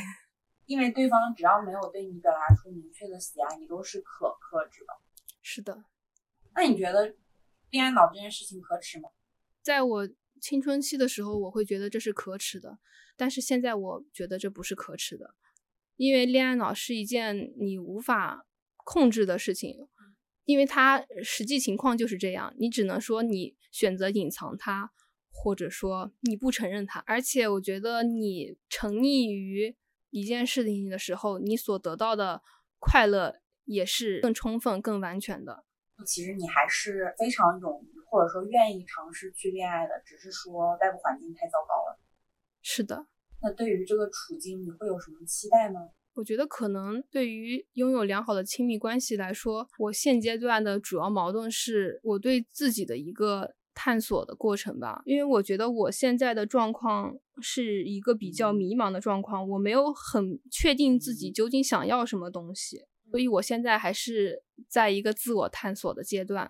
[0.65, 4.93] 因为对方只要没有对你表达出明确的喜爱，你都是可克制的。
[5.41, 5.83] 是的。
[6.55, 7.13] 那你觉得
[7.69, 9.09] 恋爱脑这件事情可耻吗？
[9.61, 12.79] 在我青春期的时候，我会觉得这是可耻的，
[13.17, 15.35] 但是现在我觉得这不是可耻的。
[15.97, 18.45] 因为恋爱脑是一件你无法
[18.77, 19.87] 控制的事情，
[20.45, 24.91] 因为它实际情况就是这样，你只能说你选择隐藏它，
[25.31, 27.03] 或者说你不承认它。
[27.07, 29.75] 而且我觉得你沉溺于
[30.11, 32.41] 一件事情的时候，你所得到的
[32.77, 35.64] 快乐也是更充分、更完全的。
[36.03, 41.99] 其实你还是非常勇于，或者说愿意尝试去恋爱的，只是说外部环境太糟糕了。
[42.61, 43.07] 是的。
[43.41, 45.89] 那对于这个处境，你会有什么期待吗？
[46.15, 55.01] 我觉得可能对于拥有良好的亲密关系来说，我现阶段的主要矛盾是我对自己的一个探索的过程吧。
[55.05, 66.49] 因为我觉得我现在的状况是一个比较迷茫的状况，我没有很确定自己究竟想要什么东西，所以我现在还是在一个自我探索的阶段。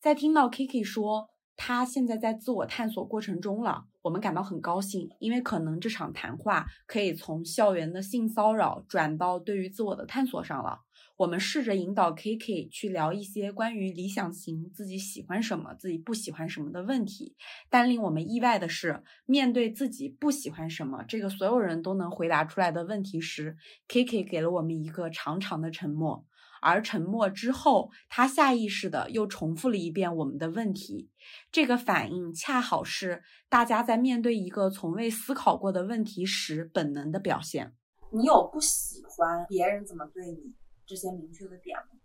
[0.00, 1.30] 在听到 Kiki 说。
[1.62, 10.80] 他现在在自我探索过程中了，我们感到很高兴，因为可能这场谈话可以从校园的性骚扰转到对于自我的探索上了。
[11.16, 17.36] 我们试着引导 K K 去聊一些关于理想型、自己喜欢什么、自己不喜欢什么的问题，
[17.68, 26.24] 但令我们意外的是，面对自己不喜欢什么这个所有人都能回答出来的问题时，K K 给了我们一个长长的沉默。
[26.60, 31.10] 而沉默之后，他下意识的又重复了一遍我们的问题。
[31.50, 37.74] 这个反应恰好是大家在面对一个从未思考过的问题时本能的表现。
[38.12, 40.54] 你有不喜欢别人怎么对你
[40.86, 41.98] 这些明确的点吗？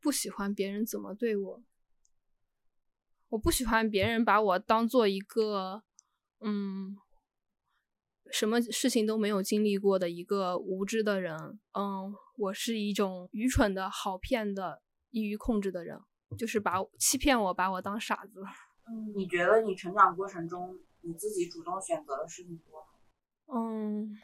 [0.00, 1.62] 不喜欢别人怎么对我？
[3.28, 5.84] 我不喜欢别人把我当做一个，
[6.40, 6.96] 嗯。
[8.32, 11.36] 什么事情都没有经历过的一个无知的人，
[11.78, 16.00] 嗯，我是一种愚蠢的好骗的易于控制的人，
[16.38, 18.42] 就是把欺骗我，把我当傻子。
[18.88, 22.86] 嗯，你觉得你成长过程中你自己主动选择的事情多吗？
[23.54, 24.16] 嗯，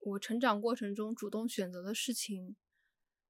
[0.00, 2.56] 我成长过程中主动选择的事情，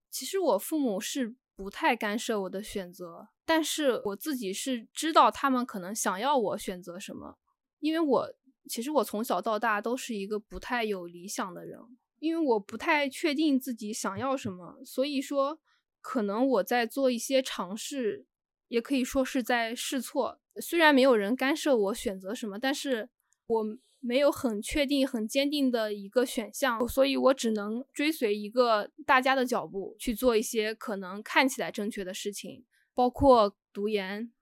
[0.09, 7.37] 其实我父母是不太干涉我的选择，但是我自己是知道他们可能想要我选择什么，
[7.81, 8.35] 因为我。
[8.69, 11.81] 其实我从小到大都是一个不太有理想的人，
[12.19, 15.59] 因为我不太确定自己想要什么，所以说
[16.01, 18.27] 可能我在做一些尝试，
[18.69, 20.41] 也可以说是在试错。
[20.61, 23.09] 虽然没有人干涉我选择什么，但是
[23.47, 23.65] 我
[24.01, 34.33] 没有很确定、很坚定的一个选项，所以我只能追随一个大家的脚步去做一些可能看起来正确的事情，包括读研。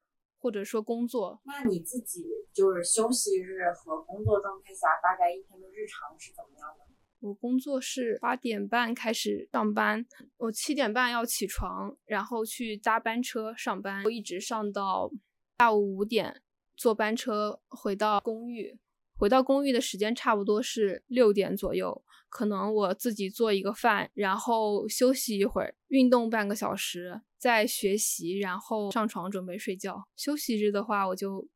[0.46, 6.84] 或者说工作，那你自己就是休息日和工作状态下，大概一天的日常是怎么样的？
[7.18, 10.06] 我工作是八点半开始上班，
[10.36, 15.10] 我七点半要起床，然后去搭班车上班，我一直上到
[15.58, 16.40] 下午五点，
[16.76, 18.78] 坐班车回到公寓。
[19.18, 30.06] 回到公寓的时间差不多是六点左右，可能我自己做一个饭，然后休息一会儿，运动半个小时，再学习，然后上床准备睡觉。
[30.16, 31.46] 休息日的话，我就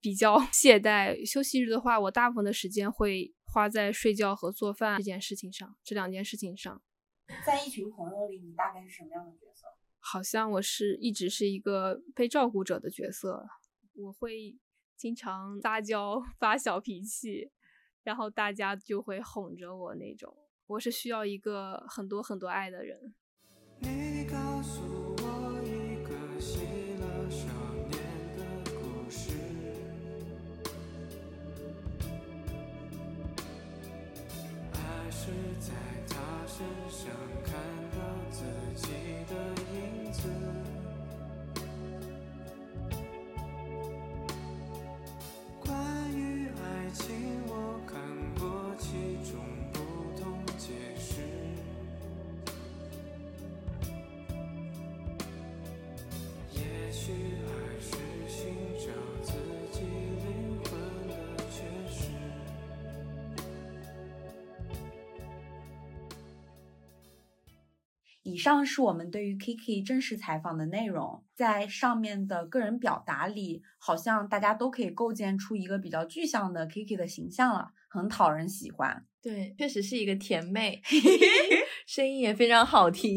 [0.00, 1.24] 比较 懈怠。
[1.24, 6.82] 休息日的话，我大部分的时间会花在睡觉和做饭这件事情上，这两件事情上。
[7.44, 9.66] 在一群朋友里，你大概是什么样的角色？
[9.98, 13.46] 好像我是一直是一个被照顾者的角色，
[13.94, 14.58] 我会。
[14.96, 17.50] 经常撒娇 发小脾气，
[18.04, 20.34] 然后大家就会哄着我那种。
[20.66, 23.12] 我是需要一个很多很多爱的人。
[23.80, 25.03] 你告诉
[35.64, 35.72] 在
[36.10, 37.08] 他身上
[37.42, 37.54] 看
[37.96, 37.98] 到
[38.30, 38.44] 自
[38.76, 38.92] 己
[39.30, 39.63] 的
[68.44, 79.06] 上是我们对于 Kiki 正式采访的内容，在上面的个人表达里，好像大家都可以构建出一个比较具象的 Kiki 的形象了，很讨人喜欢。
[79.22, 80.82] 对，确实是一个甜妹
[81.88, 83.16] 声音也非常好听。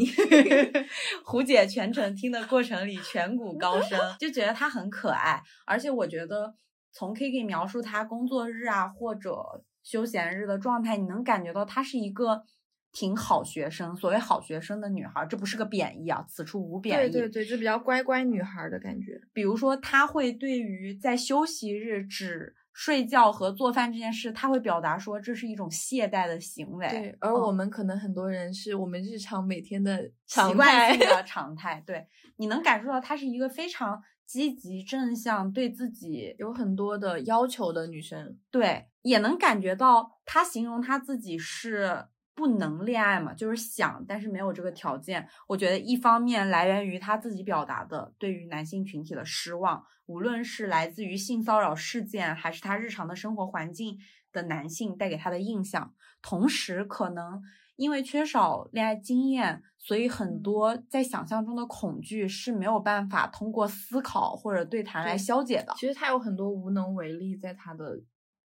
[1.25, 5.43] 胡姐全程听的过程里颧骨高升，就觉得她很可爱。
[5.65, 6.55] 而且我觉得
[6.93, 9.35] 从 Kiki 描述她工作日啊或者
[9.83, 12.45] 休闲日的状态，你能感觉到她是一个。
[12.91, 17.11] 挺好学生，所谓好学生的女孩，这不是个贬义啊，此处无贬义。
[17.11, 19.21] 对对对，就比较乖乖女孩的感觉。
[19.33, 26.87] 比如说，她会对于在休息日只睡觉和做饭这件事，她会表达说这是一种懈怠的行为。
[26.89, 31.83] 对，而我们可能很多人是我们日常每天的习惯性的 常态。
[31.85, 32.07] 对，
[32.37, 38.37] 你能感受到她是一个非常积极正向，对自己有很多的要求的女生。
[38.49, 42.05] 对，也能感觉到她形容她自己是。
[42.37, 45.27] 不能恋爱嘛，就是想，但是没有这个条件。
[45.47, 53.97] 我觉得一方面来源于他自己表达的对于男性群体的失望，无论是来自于性骚扰事件，还是他日常的生活环境
[54.31, 55.95] 的男性带给他的印象。
[56.21, 57.41] 同时，可能
[57.75, 65.73] 因为缺少恋爱经验，所以很多在想象中的恐惧是没有办法通过思考或者对谈来消解的。
[65.75, 67.99] 其实他有很多无能为力，在他的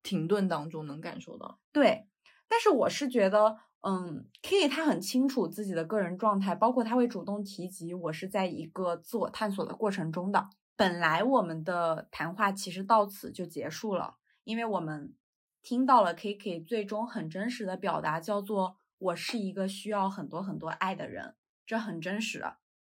[0.01, 1.59] 停顿当中能感受到。
[1.73, 2.07] 对，
[2.47, 3.57] 但是我是觉得。
[3.85, 10.49] 嗯，K 他很清楚自己的个人状态，包括他会主动提及我是在一个自我探索的过程中的。
[10.77, 14.15] 本来我们的谈话其实到此就结束了，
[14.45, 15.13] 因为我们
[15.61, 22.41] 听到了 K K 最终很真实的表达，叫做我是一个需要很多很多爱的人，这很真实，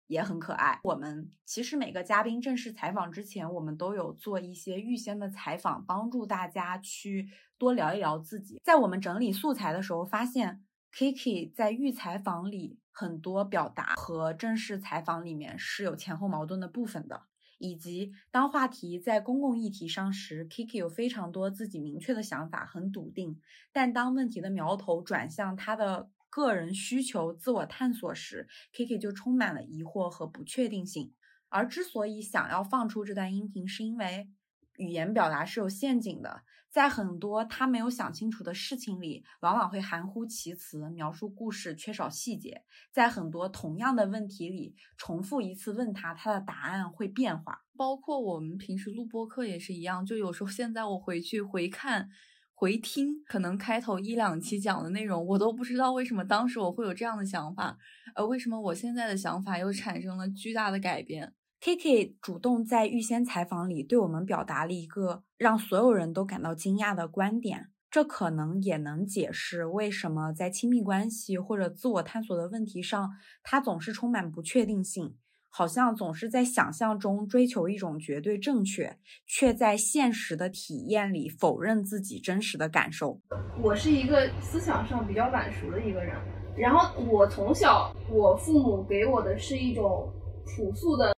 [0.08, 0.80] 也很可爱。
[0.84, 7.28] 我们其实每个嘉宾正式采访之前，我们都有做一些预先的采访，帮助大家去
[7.58, 8.62] 多聊一聊自己。
[8.64, 10.64] 在我们整理素材的时候，发现。
[10.96, 17.24] Kiki 在预采访里很多表达和正式采访里面是有前后矛盾的部分的，
[17.58, 23.41] 以及当话题在公共议题上时，Kiki 有非常多自己明确的想法，很笃定。
[23.74, 31.14] 但当问题的苗头转向他的个人需求、自我探索时，Kiki 就充满了疑惑和不确定性。
[31.50, 34.30] 而之所以想要放出这段音频，是因为
[34.78, 36.43] 语言表达是有陷阱的。
[36.76, 42.65] 在很多他没有想清楚的事情里，往往会含糊其辞，描述故事缺少细节。
[42.91, 47.61] 在很多同样的问题里，重复一次问他，他的答案会变化。
[47.78, 52.09] 包括我们平时录播课也是一样，就有时候现在我回去回看、
[52.53, 57.78] 回听，可能开头一两期讲的内容，我都不知道为什么当时我会有这样的想法，
[58.15, 61.34] 而为什么我现在的想法又产生了巨大的改变。
[61.62, 73.10] K K 主动在预先采访里对我们表达了一个让所有人都感到惊讶的观点，这可能也能解释为什么在亲密关系或者自我探索的问题上，
[73.41, 75.16] 他总是充满不确定性，
[75.49, 83.20] 好像总是在想象中追求一种绝对正确，却在现实的体验里否认自己真实的感受。
[83.60, 86.16] 我是一个思想上比较晚熟的一个人，
[86.56, 90.14] 然后我从小我父母给我的是一种
[90.45, 91.14] 朴素的。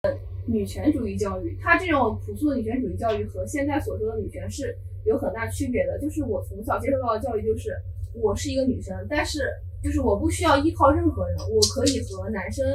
[0.47, 4.75] 女权主义教育，它这种朴素的女权主义教育和现在所说的女权是
[5.05, 5.99] 有很大区别的。
[5.99, 7.75] 就是我从小接受到的教育，就是
[8.13, 9.39] 我是一个女生，但是
[9.83, 12.65] 就是我不需要依靠任何人，我可以和男生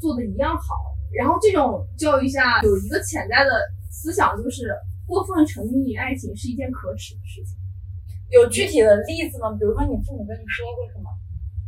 [0.00, 0.74] 做的一样好。
[1.12, 3.50] 然后这种教育下有一个潜在的
[3.90, 4.74] 思想，就是
[5.06, 7.58] 过分沉迷于爱情是一件可耻的事情。
[8.30, 9.52] 有具体的例子吗？
[9.52, 11.10] 比如说你父母跟你说过什么？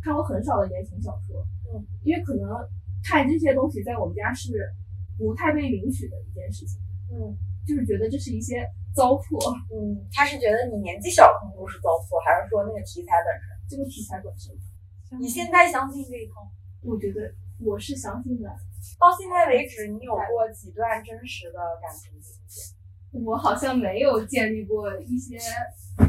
[0.02, 2.48] 看过很少的言情小说，嗯，因为可能
[3.04, 4.66] 看这些东西在我们家是。
[5.20, 6.80] 不太被允许的一件事情，
[7.12, 7.36] 嗯，
[7.68, 8.66] 就是觉得这是一些
[8.96, 9.36] 糟粕，
[9.68, 13.44] 嗯，他是觉得你年纪小可能都是糟粕，还是说那个题材本身？
[13.68, 14.56] 这个题材本身，
[15.20, 16.50] 你现在相信这一套？
[16.82, 18.48] 我觉得我是相信的。
[18.98, 22.32] 到现在为止，你有过几段真实的感情经
[23.12, 23.24] 历？
[23.26, 25.38] 我好像没有建立过一些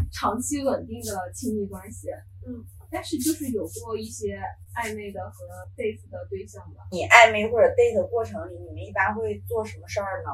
[0.09, 2.07] 长期稳定的亲密关系，
[2.47, 2.63] 嗯。
[2.91, 4.37] 但是就是有过一些
[4.75, 6.83] 暧昧的和 date 的对象吧。
[6.91, 10.29] 你暧昧或者 date 过程里，你们一般会做什么事儿呢？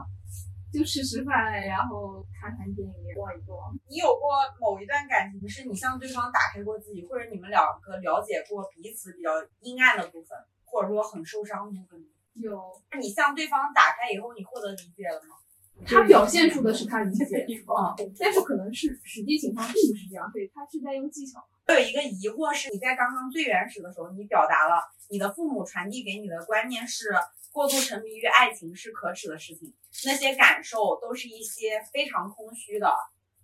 [0.73, 3.73] 就吃吃饭，然后看看电影，逛一逛。
[3.87, 9.31] 你有过某一段感情是你向对方打开过自己，或者你们两个了解过彼此比较
[9.61, 12.05] 阴暗的部分，或者说很受伤的部分？
[12.33, 12.59] 有。
[12.91, 15.37] 那你向对方打开以后，你获得理解了吗？
[15.85, 17.23] 他表现出的是他理解
[17.67, 21.45] 啊，但是可能是实际情况并不是这样，对他是在用技巧。
[21.67, 27.09] 我有一个疑惑是，你在刚刚最原始的时候，你表达了你的父母传递给你的观念是
[27.51, 29.73] 过度沉迷于爱情是可耻的事情，
[30.05, 32.93] 那些感受都是一些非常空虚的、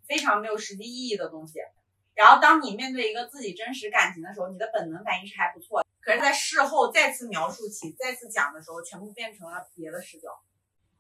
[0.08, 1.60] 非常没有实际意义的东西。
[2.16, 10.30] 然后当你面对一个自己真实感情的时候，你的本能反应是还不错，可是，在事后再次描述起、再次讲的时候，全部变成了别的视角。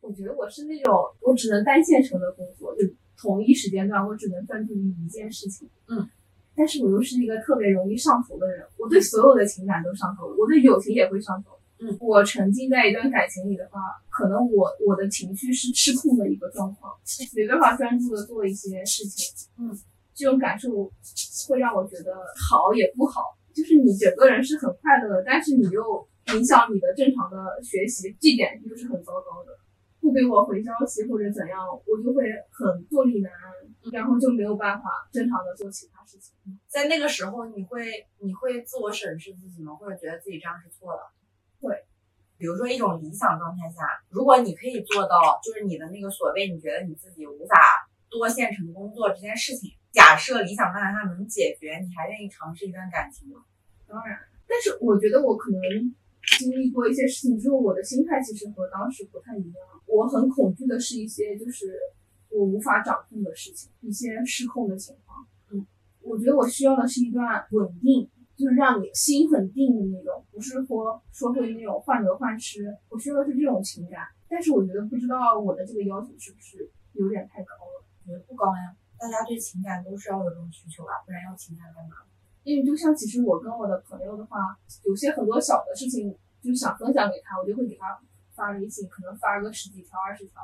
[0.04, 2.82] 我觉得我是那种我只能单线程的工作，就
[3.18, 5.70] 同一时间段我只能专注于一件事情。
[5.88, 6.08] 嗯，
[6.54, 11.52] 但是我又是一个特别容易上头的人，我对所有的情感都上头，我对友情也会上头。
[11.80, 13.80] 嗯，我沉浸在一段感情里的话，
[14.10, 16.94] 可能我我的情绪是失控的一个状况，
[17.34, 19.48] 没办法专注的做一些事情。
[19.58, 19.72] 嗯，
[20.14, 20.70] 这种感受
[21.48, 22.14] 会让我觉得
[22.50, 23.22] 好也不好，
[23.54, 29.58] 就是你整个人是很快乐的，但是你又影响你的正常的学习，这点就是很糟糕的。
[30.04, 34.84] 不给我回消息或者怎样，我就会很坐立难安，然后就没有办法
[35.14, 36.36] 正常的做其他事情。
[36.68, 37.88] 在那个时候，你会
[38.20, 39.74] 你会自我审视自己吗？
[39.76, 41.00] 或者觉得自己这样是错的？
[41.62, 41.74] 会。
[42.36, 47.56] 比如说一种理想状态下，如果你可以做到，就是你的那个所谓你觉得你自己无法
[48.10, 53.46] 多线程工作这件事情，假设理想状态下能解决，你还愿意尝试一段感情吗？
[53.88, 55.62] 当然，但是我觉得我可能
[56.40, 59.56] 经历过一些事情之后，我的心态其实和当时不太一样。
[59.86, 61.78] 我很恐惧的是一些就是
[62.30, 65.28] 我无法掌控的事情，一些失控的情况。
[65.52, 65.66] 嗯，
[66.02, 72.76] 我觉得我需要的是一段稳定，就是让你心很定的那种，不是说说会那种患得患失。
[72.90, 77.86] 我需要的是这种情感，但是我觉得不知道我的这个要求是不是有点太高了？
[78.06, 81.98] 我觉得不高呀，大家对情感都是要有这种需求啊，不然要情感干嘛？
[82.44, 88.00] 因为就像其实我跟我的朋友的话，有些很多小的事情就是想分享给他，我就会给他。
[88.36, 90.42] 发微信可能发个十几条、二十条，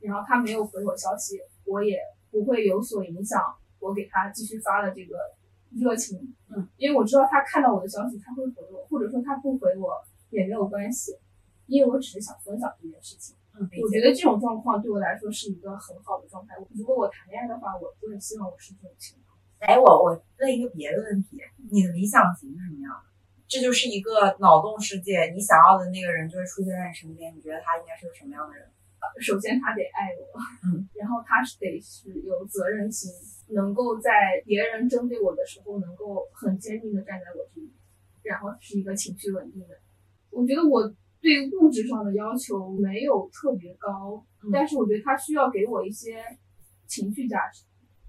[0.00, 1.96] 然后他没有回我消息，我也
[2.32, 3.40] 不会有所影响
[3.78, 5.16] 我给他继续发的这个
[5.70, 6.34] 热情。
[6.48, 11.16] 嗯，因为我知道他看到我的消息他会回我，或者说他不回我也没有关系，
[11.66, 13.36] 因为我只是想分享这件事情。
[13.54, 16.56] 嗯，我觉得这种状况对我来说是一个很好的状态。
[16.74, 19.27] 如果我谈恋爱的话，我就是希望我是这种情况。
[19.60, 21.38] 哎，我我问一个别的问题，
[21.70, 23.08] 你的理想型是什么样的？
[23.48, 27.34] 这就是一个脑洞世界，你想要的那个人就会出现在你身边。
[27.34, 28.68] 你觉得他应该是个什么样的人？
[29.22, 33.10] 首先他得爱我，嗯， 然后他是得是有责任心，
[33.48, 37.72] 能够在别人针对我的时候能够很坚定的站在我这里，
[38.22, 39.78] 然后是一个情绪稳定的。
[40.30, 46.22] 我觉得我对物质上的要求没有特别高，但是我觉得他需要给我一些
[46.86, 47.62] 情绪价值，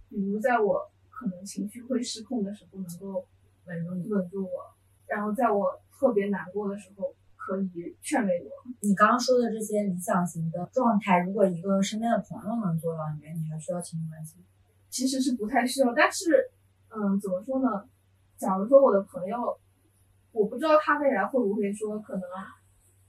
[0.10, 3.28] 比如在我可能情绪会失控的时候，能够
[3.66, 4.74] 稳住你，稳住我。
[5.06, 8.50] 然后在我特别难过的时候，可以劝慰我。
[8.80, 14.38] 你刚刚说的这些理想型的状态，如果一个身边的朋友能做到，你觉得你还需要亲密关系？
[14.90, 16.50] 其实是不太需要，但是，
[16.88, 17.84] 嗯，怎么说呢？
[18.38, 19.60] 假如说我的朋友，
[20.32, 22.24] 我不知道他未来会不会说，可能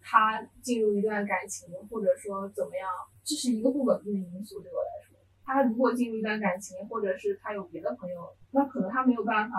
[0.01, 2.91] 他进入一段感情，或者说怎么样，
[3.23, 5.17] 这是一个不稳定的因素对我来说。
[5.53, 9.57] 他如果进入一段感情，或者是他有别的朋友，那可能他没有办法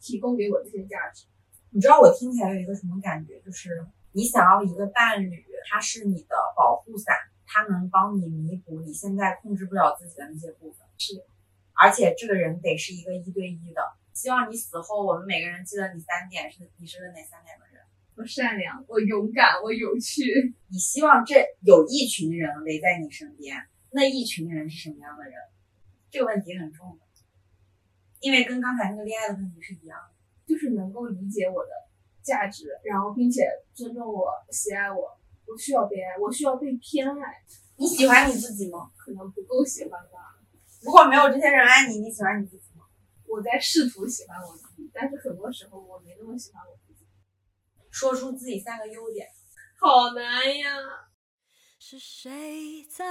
[0.00, 1.26] 提供给我这些价值。
[1.70, 3.40] 你知道我听起来有一个什么感觉？
[3.40, 7.16] 就是你想要一个伴侣，他是你的保护伞，
[7.46, 10.86] 他能帮你弥补你现在控制不了自己的那些部分。
[10.98, 11.24] 是，
[11.72, 13.82] 而且这个人得是一个一对一的。
[14.12, 17.82] 希望你死后，我们每个人记得你三点是你是个哪三点的人？
[18.14, 20.54] 我善良，我勇敢，我有趣。
[20.68, 23.56] 你希望这有一群人围在你身边，
[23.92, 25.34] 那一群人是什么样的人？
[26.10, 27.04] 这个问题很重的，
[28.20, 30.12] 因为跟刚才那个恋爱的问题是一样的。
[30.44, 31.70] 就是能够理解我的
[32.20, 35.18] 价值，然后并且尊重我、喜爱我。
[35.46, 37.42] 我需要被爱，我需要被偏爱。
[37.76, 38.90] 你喜欢你自己吗？
[38.98, 40.36] 可能不够喜欢吧。
[40.82, 42.84] 如果没有这些人爱你，你喜欢你自己吗？
[43.26, 47.06] 我在试图喜欢我自己，但是很多时候我没那么喜欢我自己。
[47.90, 49.28] 说出自己三个优点，
[49.78, 50.76] 好难呀。
[51.84, 53.04] 是谁在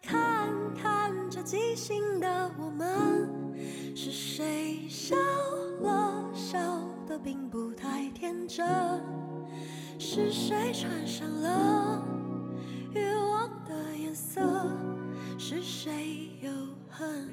[0.00, 3.54] 看看着即兴的我们？
[3.94, 5.14] 是谁笑
[5.80, 6.58] 了笑
[7.06, 8.66] 得并不太天真？
[9.98, 12.02] 是谁穿上了
[12.94, 14.40] 欲望的颜色？
[15.38, 16.50] 是谁又
[16.88, 17.30] 恨？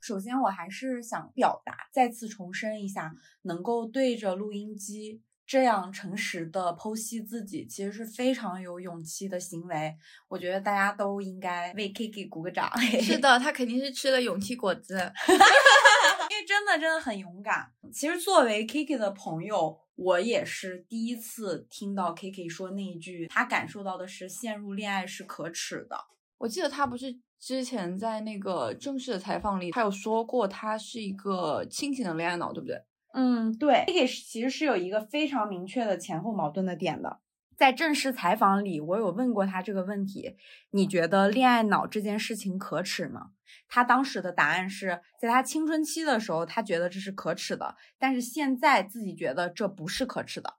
[0.00, 9.96] 首先，我还是想表达，再次重申一下，能够对着录音机这样诚实的剖析自己，其实是非常有勇气的行为。
[10.28, 12.70] 我觉得大家都应该为 Kiki 鼓个掌。
[13.00, 14.92] 是的，他肯定是吃了勇气果子，
[16.30, 17.72] 因为真的真的很勇敢。
[17.90, 25.96] 其实作为 Kiki 的朋友，我也是第一次听到 Kiki 说那一句，他感受到的是陷入恋爱是可耻的。
[26.36, 32.78] 我记得他不是之前在那个正式的采访里，他有说过他是一个清醒的恋爱脑，对不对？
[33.12, 37.20] 嗯，对，Kiki 其实是有一个非常明确的前后矛盾的点的。
[37.56, 40.36] 在正式采访里，我有问过他这个问题：
[40.70, 43.30] 你觉得恋爱脑这件事情可耻吗？
[43.66, 50.57] 他当时的答案是在他青春期的时候，他觉得这是可耻的，但是现在自己觉得这不是可耻的。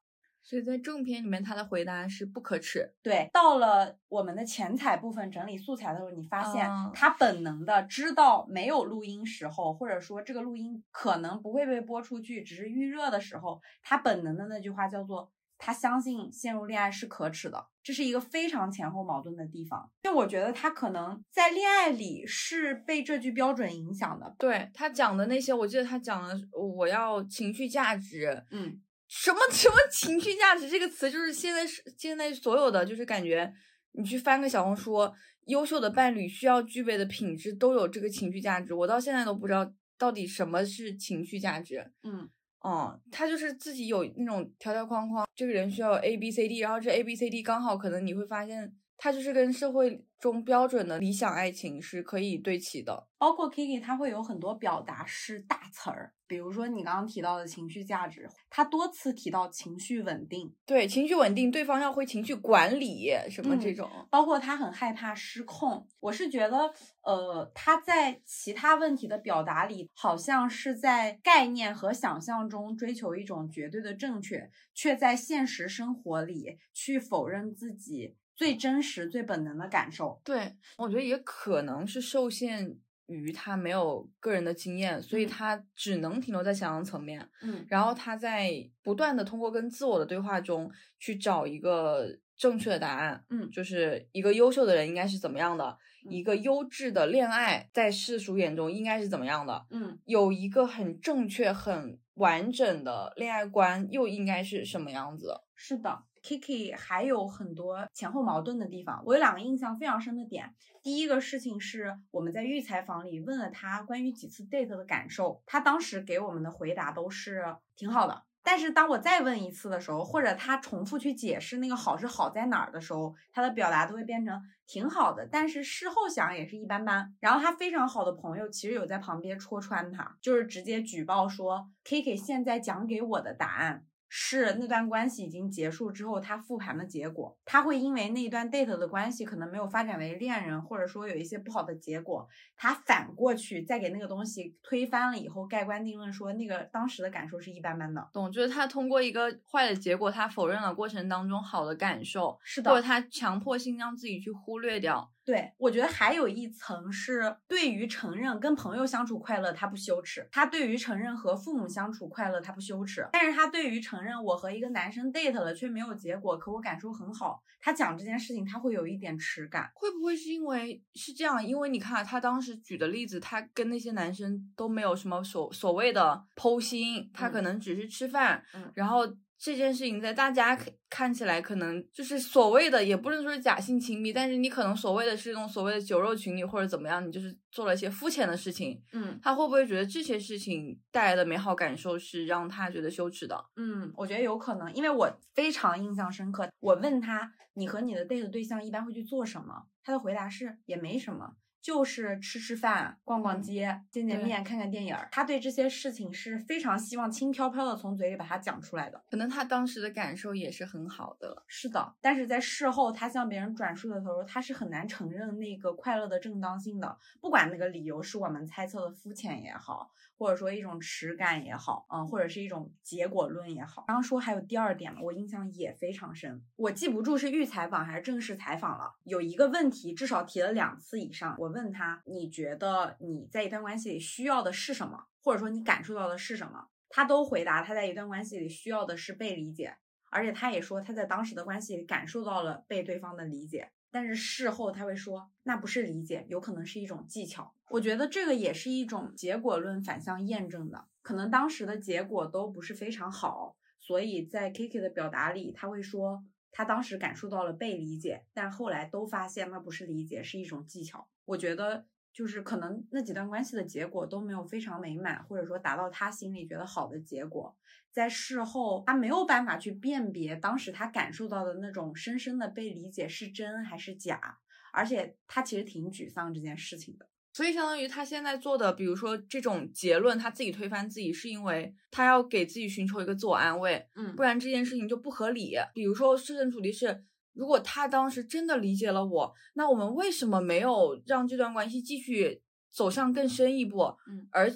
[0.50, 2.92] 所以在正片里面，他的回答是不可耻。
[3.04, 19.88] 对，到了我们的前采部分整理素材的时候，你发现哦他本能的知道没有录音时候，或者说这个录音可能不会被播出去，只是预热的时候，他本能的那句话叫做“他相信陷入恋爱是可耻的”，这是一个非常前后矛盾的地方。
[20.02, 24.34] 就我觉得他可能在恋爱里是被这句标准影响的。
[24.40, 33.52] 对他讲的那些，我记得他讲的我要情绪价值，嗯，什么 什么情绪价值这个词，就是现在是现在所有的，就是感觉
[33.94, 35.12] 你去翻个小红书，
[35.48, 38.74] 优秀的伴侣需要具备的品质都有这个情绪价值。
[38.74, 41.92] 我到现在都不知道到底什么是情绪价值。
[42.04, 42.30] 嗯，
[42.64, 53.08] 嗯，他就是自己有那种条条框框，这个人需要 A B C D，然后这 A B C D 刚好可能你会发现，他就是跟社会中标准的理想爱情是可以对齐的。
[53.18, 63.90] 包括 Kiki，他会有很多表达是大词儿，比如说你刚刚提到的情绪价值，他多次提到情绪稳定，对，情绪稳定，对方要会情绪管理什么这嗯种。
[64.10, 65.86] 包括他很害怕失控。
[66.00, 80.18] 我是觉得，呃，他在其他问题的表达里，好像是在概念和想象中追求一种绝对的正确，却在现实生活里去否认自己最真实、最本能的感受。
[80.24, 82.74] 对，我觉得也可能是受限
[83.08, 87.30] 于他没有个人的经验，所以嗯他只能停留在想象层面。
[87.42, 88.50] 嗯然后他在
[88.82, 93.22] 不断的通过跟自我的对话中去找一个正确的答案。
[93.30, 105.42] 嗯就是一个优秀的人应该是怎么样的，嗯一个优质的恋爱在世俗眼中应该是怎么样的，嗯有一个很正确、很完整的恋爱观又应该是什么样子。
[105.62, 109.02] 是的，Kiki 还有很多前后矛盾的地方。
[109.04, 110.54] 我有两个印象非常深的点。
[110.84, 118.24] 第一个事情是我们在预采访里问了他关于几次 date 的感受，他当时给我们的回答都是挺好的。
[118.42, 127.14] 但是当我再问一次的时候，或者他重复去解释那个好是好在哪儿的时候，他的表达都会变成挺好的，但是事后想也是一般般。
[127.20, 137.38] 然后他非常好的朋友其实有在旁边戳穿他，就是直接举报说 Kiki 现在讲给我的答案是那段关系已经结束之后他复盘的结果。
[137.46, 148.10] 他会因为那一段 date 的关系可能没有发展为恋人，或者说有一些不好的结果，他反过去再给那个东西推翻了以后，盖棺定论说那个当时的感受是一般般的。
[148.12, 155.12] 懂，就是他通过一个坏的结果，他否认了过程当中好的感受，是的或者他强迫性让自己去忽略掉。
[155.30, 169.70] 对，我觉得还有一层是对于承认跟朋友相处快乐他不羞耻，他对于承认和父母相处快乐他不羞耻，但是他对于承认我和一个男生 date 了却没有结果，可我感受很好，他讲这件事情他会有一点耻感。
[169.76, 171.46] 会不会是因为是这样？
[171.46, 179.06] 因为你看他当时举的例子，他跟那些男生都没有什么所所谓的剖心，他可嗯能只是吃饭，嗯然后
[179.40, 193.46] 这件事情在大家看看起来可能就是所谓的，也不能说是假性亲密，但是你可能所谓的是那种所谓的酒肉情侣或者怎么样，你就是做了一些肤浅的事情，嗯他会不会觉得这些事情带来的美好感受是让他觉得羞耻的？
[193.56, 196.50] 嗯，我觉得有可能，因为我非常印象深刻。
[196.60, 199.64] 我问他，你和你的 date 对象一般会去做什么？
[199.90, 205.10] 他的回答是也没什么，就是吃吃饭、逛逛嗯街、见见面、看看电影儿。
[205.12, 209.02] 他对这些事情是非常希望轻飘飘的从嘴里把它讲出来的。
[209.10, 211.44] 可能他当时的感受也是很好的。
[211.48, 219.90] 是的，但是在事后他向别人转述的时候，他是很难承认那个快乐的正当性的，不管那个理由是我们猜测的肤浅也好，
[220.20, 223.86] 或者说一种耻感也好，嗯，或者是一种结果论也好。
[223.88, 236.68] 刚刚说还有第二点嘛，我印象也非常深，我记不住是预采访还是正式采访了，有一个问题至少提了两次以上，我问他，你觉得你在一段关系里需要的是什么，或者说你感受到的是什么？
[236.90, 239.78] 他都回答他在一段关系里需要的是被理解，
[240.12, 247.54] 而且他也说他在当时的关系里感受到了被对方的理解，但是事后他会说那不是理解，有可能是一种技巧。
[247.70, 261.08] 我觉得这个也是一种结果论反向验证的，可能当时的结果都不是非常好，所以在 Kiki 的表达里，他会说他当时感受到了被理解，但后来都发现那不是理解，是一种技巧。
[261.26, 261.86] 我觉得。
[262.12, 267.56] 就是可能那几段关系的结果都没有非常美满，或者说达到他心里觉得好的结果，
[267.92, 274.38] 在事后他没有办法去辨别当时他感受到的那种深深的被理解是真还是假，
[274.72, 277.10] 而且他其实挺沮丧这件事情的。
[277.32, 285.56] 所以相当于他现在做的，比如说这种结论，他自己推翻自己，是因为他要给自己寻求一个自我安慰，嗯不然这件事情就不合理。
[285.74, 294.52] 比如说设身处地是，如果他当时真的理解了我，那我们为什么没有让这段关系继续走向更深一步，嗯而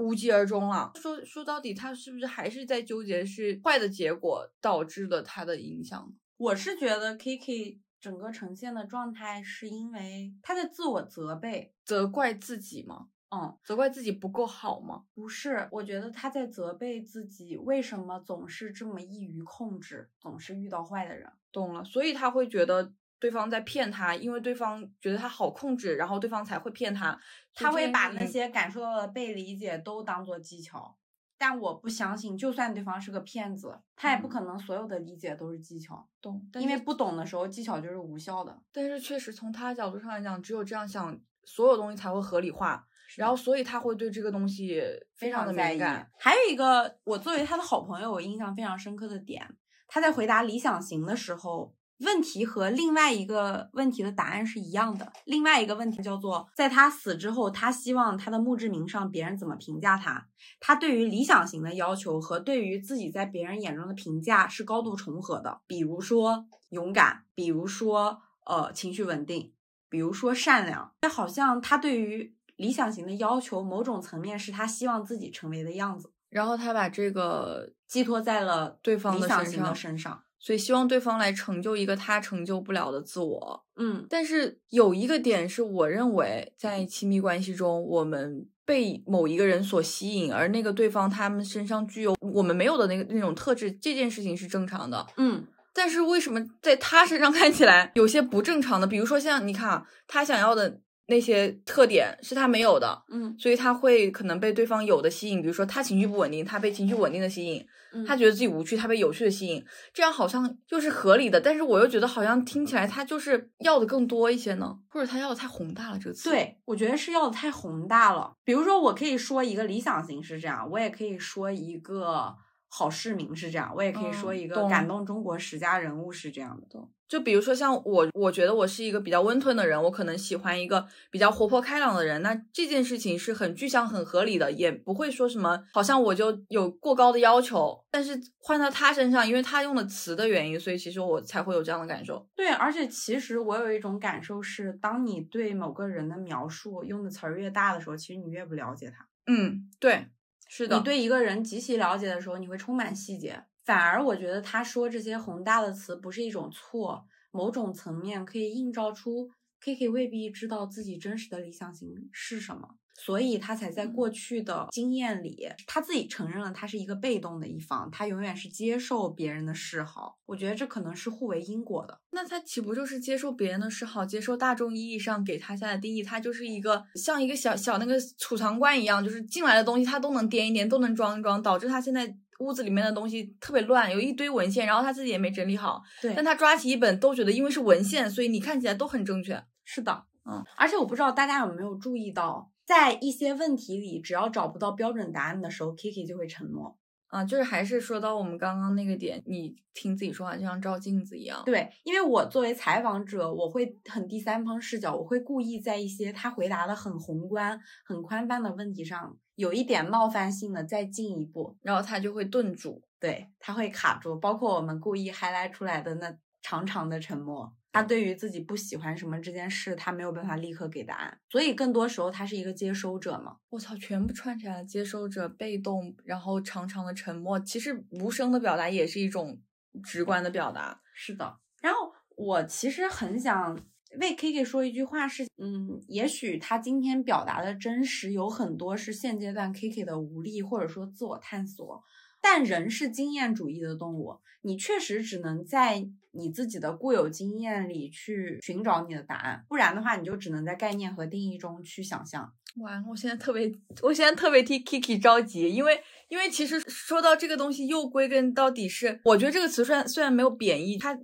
[0.00, 0.90] 无疾而终了？
[0.96, 6.14] 说说到底，他是不是还是在纠结是坏的结果导致了他的影响呢？
[6.38, 13.08] 我是觉得 Kiki 整个呈现的状态是因为他在自我责备，责怪自己吗？
[13.32, 15.04] 嗯，责怪自己不够好吗？
[15.14, 21.30] 不是，我觉得他在责备自己为什么总是这么易于控制，总是遇到坏的人。
[21.52, 27.16] 懂了，所以他会觉得对方在骗他，因为对方觉得他好控制，然后对方才会骗他。
[27.54, 30.96] 他会把那些感受到的被理解都当做技巧，
[31.36, 38.58] 但我不相信，就算对方是个骗子，他也不嗯可能所有的理解都是技巧，懂，因为不懂的时候，技巧就是无效的。
[38.72, 44.82] 但是确实从他的角度上来讲，只有这样想，所有东西才会合理化，然后所以他会对这个东西
[45.16, 46.08] 非常的敏感。。
[46.18, 49.46] 还有一个，我作为他的好朋友，我印象非常深刻的点，
[49.88, 55.12] 他在回答理想型的时候，问题和另外一个问题的答案是一样的。
[55.24, 60.26] 另外一个问题叫做，在他死之后，他希望他的墓志铭上别人怎么评价他。
[60.58, 69.52] 他对于理想型的要求和对于自己在别人眼中的评价是高度重合的，比如说勇敢，比如说呃情绪稳定，
[69.88, 70.92] 比如说善良。
[71.02, 80.22] 这好像他对于理想型的要求，某种层面是他希望自己成为的样子，然后他把这个寄托在了对方的理想型的身上。
[80.40, 83.64] 所以希望对方来成就一个他成就不了的自我。
[83.76, 95.06] 嗯但是有一个点是我认为在亲密关系中，我们被某一个人所吸引，而那个对方他们身上具有我们没有的那个那种特质，这件事情是正常的。
[95.16, 98.86] 嗯但是为什么在他身上看起来有些不正常的？
[98.86, 100.80] 比如说像你看啊，他想要的
[101.10, 105.42] 那些特点是他没有的，嗯所以他会可能被对方有的吸引。
[105.42, 107.60] 比如说他情绪不稳定，他被情绪稳定的吸引；
[107.92, 109.62] 嗯，他觉得自己无趣，他被有趣的吸引。
[109.92, 115.98] 这样好像就是合理的，但是我又觉得好像听起来他就是要的更多一些呢，或者他要的太宏大了。
[115.98, 118.32] 这个词，对，我觉得是要的太宏大了。
[118.44, 122.32] 比如说，我可以说一个理想型是这样，我也可以说一个
[122.68, 126.88] 好市民是这样，我也可以说嗯一个感动中国十佳人物是这样的。
[127.10, 132.22] 就比如说像我，我觉得我是一个比较温吞的人，我可能喜欢一个比较活泼开朗的人。
[132.22, 137.84] 那这件事情是很具象、很合理的，也不会说什么好像我就有过高的要求。
[137.90, 142.24] 但是换到他身上，因为他用的词的原因，所以其实我才会有这样的感受。
[142.36, 149.08] 对，而且其实我有一种感受是，当你对某个人的描述用的词儿越大的时候，其实你越不了解他。
[149.26, 150.06] 嗯，对，
[150.46, 153.42] 是的，你对一个人极其了解的时候，你会充满细节。
[153.64, 159.30] 反而我觉得他说这些宏大的词不是一种错，某种层面可以映照出
[159.62, 162.66] Kiki 未必知道自己真实的理想型是什么，
[162.98, 170.18] 所以他才在过去的经验里，他自己承认了他是一个被动的一方，他永远是接受别人的示好。
[170.24, 172.00] 我觉得这可能是互为因果的。
[172.12, 176.02] 那他岂不就是接受别人的示好，接受大众意义上给他下的定义？
[176.02, 185.80] 他就是一个像一个小小那个储藏罐一样，就是进来的东西他都能掂一掂，都能装一装，导致他现在屋子里面的东西特别乱，有一堆文献，然后他自己也没整理好。
[186.02, 189.42] 对但他抓起一本都觉得，因为是文献，所以你看起来都很正确。
[189.64, 196.76] 是的，嗯，而且我不知道大家有没有注意到，在一些问题里，只要找不到标准答案的时候，Kiki 就会沉默。
[197.08, 201.42] 啊，就是还是说到我们刚刚那个点，你听自己说话就像照镜子一样。
[201.44, 212.82] 对，因为我作为采访者，我会很第三方视角，我会故意在一些他回答的很宏观、很宽泛的问题上，有一点冒犯性的再进一步，然后他就会顿住。
[213.00, 214.14] 对他会卡住。
[214.18, 223.38] 包括我们故意 highlight 出来的那长长的沉默，他对于自己不喜欢什么这件事，他没有办法立刻给答案，所以更多时候他是一个接收者嘛。
[223.48, 227.40] 我操，全部串起来了，接收者、被动，然后长长的沉默。
[227.40, 229.40] 其实无声的表达也是一种
[229.82, 230.82] 直观的表达。
[230.92, 233.58] 是的，然后我其实很想
[233.98, 241.82] 为 Kiki 说一句话是，嗯，也许他今天表达的真实有很多是现阶段 Kiki 的无力或者说自我探索，
[242.20, 252.32] 但人是经验主义的动物，你确实只能在你自己的固有经验里去寻找你的答案，不然的话，你就只能在概念和定义中去想象。
[252.56, 260.98] 完，我现在特别，我现在特别替 Kiki 着急，因为因为其实说到这个东西，又归根到底是，我觉得这个词虽然虽然没有贬义，它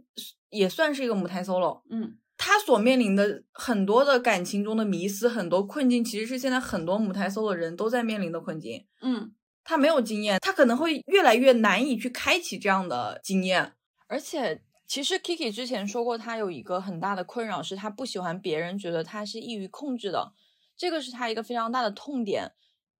[0.50, 1.82] 也算是一个母胎 solo。
[1.88, 8.86] 嗯，他所面临的很多的感情中的迷失，很多困境，其实是现在很多母胎 solo 的人都在面临的困境。
[9.00, 9.34] 嗯，
[9.64, 13.72] 他没有经验，他可能会越来越难以去开启这样的经验。
[14.06, 20.32] 而且，其实 Kiki 之前说过，他有一个很大的困扰，是他不喜欢别人觉得他是易于控制的。
[20.76, 22.52] 这个是他一个非常大的痛点。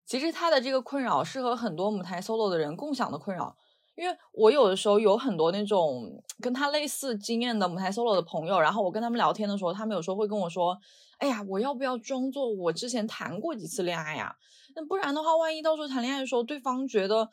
[0.05, 3.55] 其实他的这个困扰是和很多母胎 solo 的人共享的困扰，
[3.97, 10.77] 因为我有的时候有很多那种跟他类似经验的母胎 solo 的朋友，然后我跟他们聊天的时候，他们有时候会跟我说
[11.17, 14.35] ：“哎呀，我要不要装作我之前谈过几次恋爱呀？
[14.75, 17.27] 那不然的话，万一到时候谈恋爱的时候，对方觉得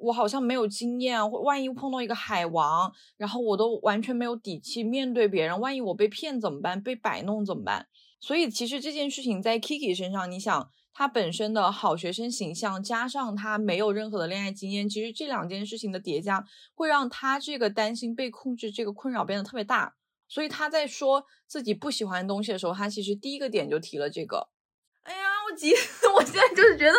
[0.00, 6.82] 我好像没有经验，或万一碰到一个海王，然后我都完全没有底气面对别人，万一我被骗怎么办？
[6.82, 7.86] 被摆弄怎么办？
[8.18, 10.68] 所以其实这件事情在 Kiki 身上，你想。
[10.94, 19.94] 他本身的好学生形象，加上他没有任何的恋爱经验，其实这两件事情的叠加，会让他这个担心被控制这个困扰变得特别大。
[20.28, 24.48] 所以他在说自己不喜欢的东西的时候，他其实第一个点就提了这个。
[25.02, 25.72] 哎呀，我急！
[26.14, 26.94] 我现在就是觉得，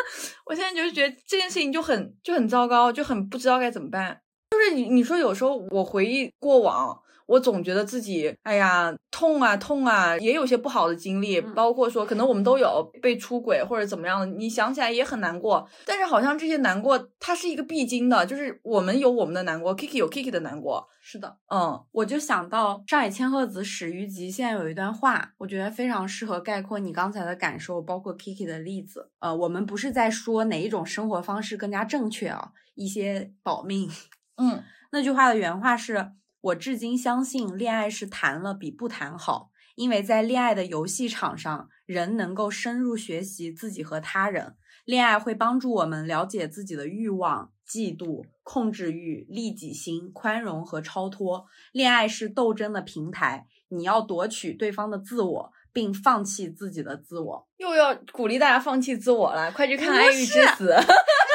[0.46, 4.22] 我现在就是觉得这件事情就很就很糟糕，就很不知道该怎么办。
[4.52, 7.03] 就是你你说有时候我回忆过往。
[7.26, 15.68] 我总觉得自己，哎呀，痛啊痛啊，也有些不好的经历，包括说可能我们都有被出轨或者怎么样的，你想起来也很难过。
[15.86, 20.88] 但是好像这些难过，它是一个必经的，就是我们有我们的难过，Kiki 有 Kiki 的难过。
[21.02, 29.10] 是的，嗯，我就想到上海千鹤子《始于极限》有一段话，我觉得非常适合概括你刚才的感受，包括 Kiki 的例子。
[29.20, 33.90] 呃，我们不是在说哪一种生活方式更加正确啊，一些保命。
[34.38, 36.12] 嗯， 那句话的原话是。
[36.44, 44.58] 我至今相信，恋爱是谈了比不谈好，因为在恋爱的游戏场上，人能够深入学习自己和他人。
[44.84, 51.46] 恋爱会帮助我们了解自己的欲望、嫉妒、控制欲、利己心、宽容和超脱。
[51.72, 57.48] 恋爱是斗争的平台，你要夺取对方的自我，并放弃自己的自我。
[57.56, 60.74] 又要鼓励大家放弃自我了，快去看《爱欲之死》。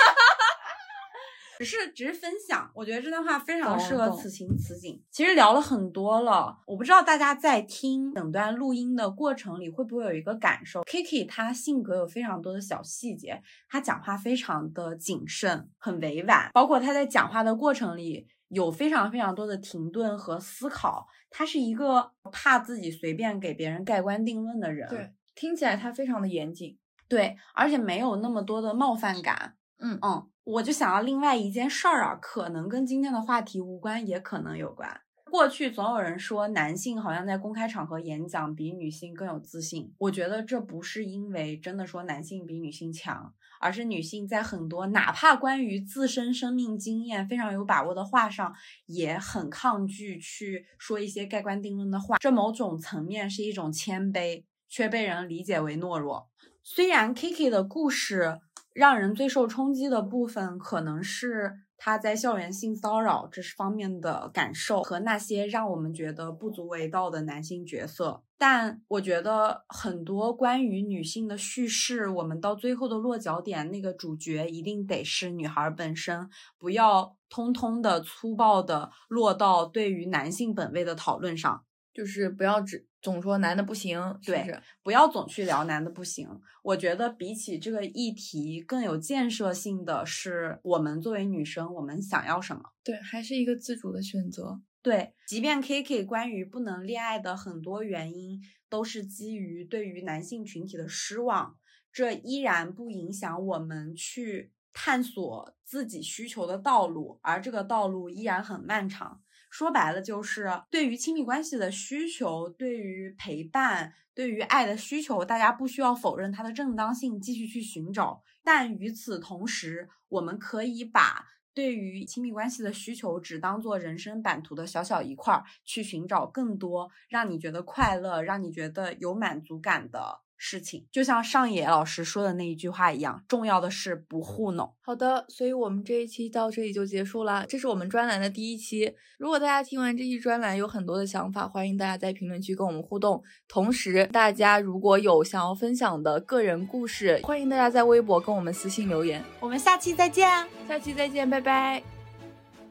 [1.59, 5.03] 只是只是分享，我觉得这段话非常适合此情此景。
[5.11, 10.83] 其实聊了很多了，我不知道大家在听整段录音的过程里会不会有一个感受。
[10.83, 21.09] Kiki 他性格有非常多的小细节，他讲话非常的谨慎，很委婉，包括他在讲话的过程里有非常非常多的停顿和思考。
[21.29, 29.57] 他是一个怕自己随便给别人盖棺定论的人，对，听起来他非常的严谨，对，而且没有那么多的冒犯感。
[29.79, 30.29] 嗯嗯。
[30.45, 35.03] 我就想到另外一件事儿啊，可能跟今天的话题无关，也可能有关。
[35.31, 48.55] 过去总有人说男性好像在公开场合演讲比女性更有自信，我觉得这不是因为真的说男性比女性强，而是女性在很多哪怕关于自身生命经验非常有把握的话上，
[48.87, 52.17] 也很抗拒去说一些盖棺定论的话。
[52.19, 56.31] 这某种层面是一种谦卑，却被人理解为懦弱。
[56.63, 58.41] 虽然 Kiki 的故事。
[58.79, 68.23] 让人最受冲击的部分，可能是他在校园性骚扰这方面的感受和那些让我们觉得不足为道的男性角色。
[68.39, 81.65] 但我觉得很多关于女性的叙事，我们到最后的落脚点，那个主角一定得是女孩本身，不要通通的粗暴的落到对于男性本位的讨论上。
[81.99, 86.29] 就是不要只总说男的不行，对，不要总去聊男的不行。
[86.63, 92.63] 我觉得比起这个议题更有建设性的是，我们作为女生，我们想要什么？
[92.85, 94.61] 对，还是一个自主的选择。
[94.81, 101.57] 对，即便 Kiki 关于不能恋爱的很多原因都是基于对于男性群体的失望，
[101.93, 109.21] 这依然不影响我们去探索自己需求的道路，而这个道路依然很漫长。
[109.51, 118.23] 说白了，就是对于亲密关系的需求，对于陪伴，对于爱的需求，大家不需要否认它的正当性，继续去寻找。
[118.45, 130.21] 但与此同时，我们可以把对于亲密关系的需求，只当做人生版图的小小一块儿，去寻找更多让你觉得快乐、让你觉得有满足感的。
[130.41, 134.73] 事情就像上野老师说的那一句话一样，重要的是不糊弄。
[134.81, 137.45] 好的，所以我们这一期到这里就结束了。
[137.49, 138.95] 这是我们专栏的第一期。
[139.19, 143.21] 如果大家听完这期专栏有很多的想法，欢迎大家在评论区跟我们互动。
[143.49, 149.23] 同时，大家如果有想要分享的个人故事，欢迎大家在微博跟我们私信留言。
[149.41, 151.83] 我们下期再见，下期再见，拜拜。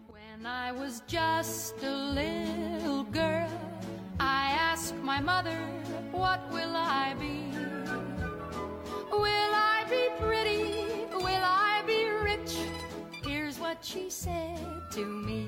[0.09, 3.49] When I was just a little girl,
[4.18, 5.57] I asked my mother,
[6.11, 7.47] What will I be?
[9.12, 10.86] Will I be pretty?
[11.14, 12.58] Will I be rich?
[13.24, 14.60] Here's what she said
[14.91, 15.47] to me.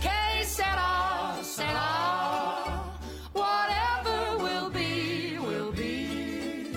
[0.00, 1.88] Que sera, sera.
[3.32, 6.72] Whatever will be, will be.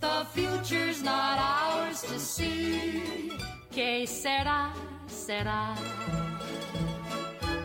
[0.00, 3.32] The future's not ours to see.
[3.70, 4.72] Que sera,
[5.06, 5.74] sera.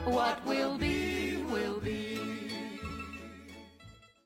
[0.06, 2.03] What will be will be?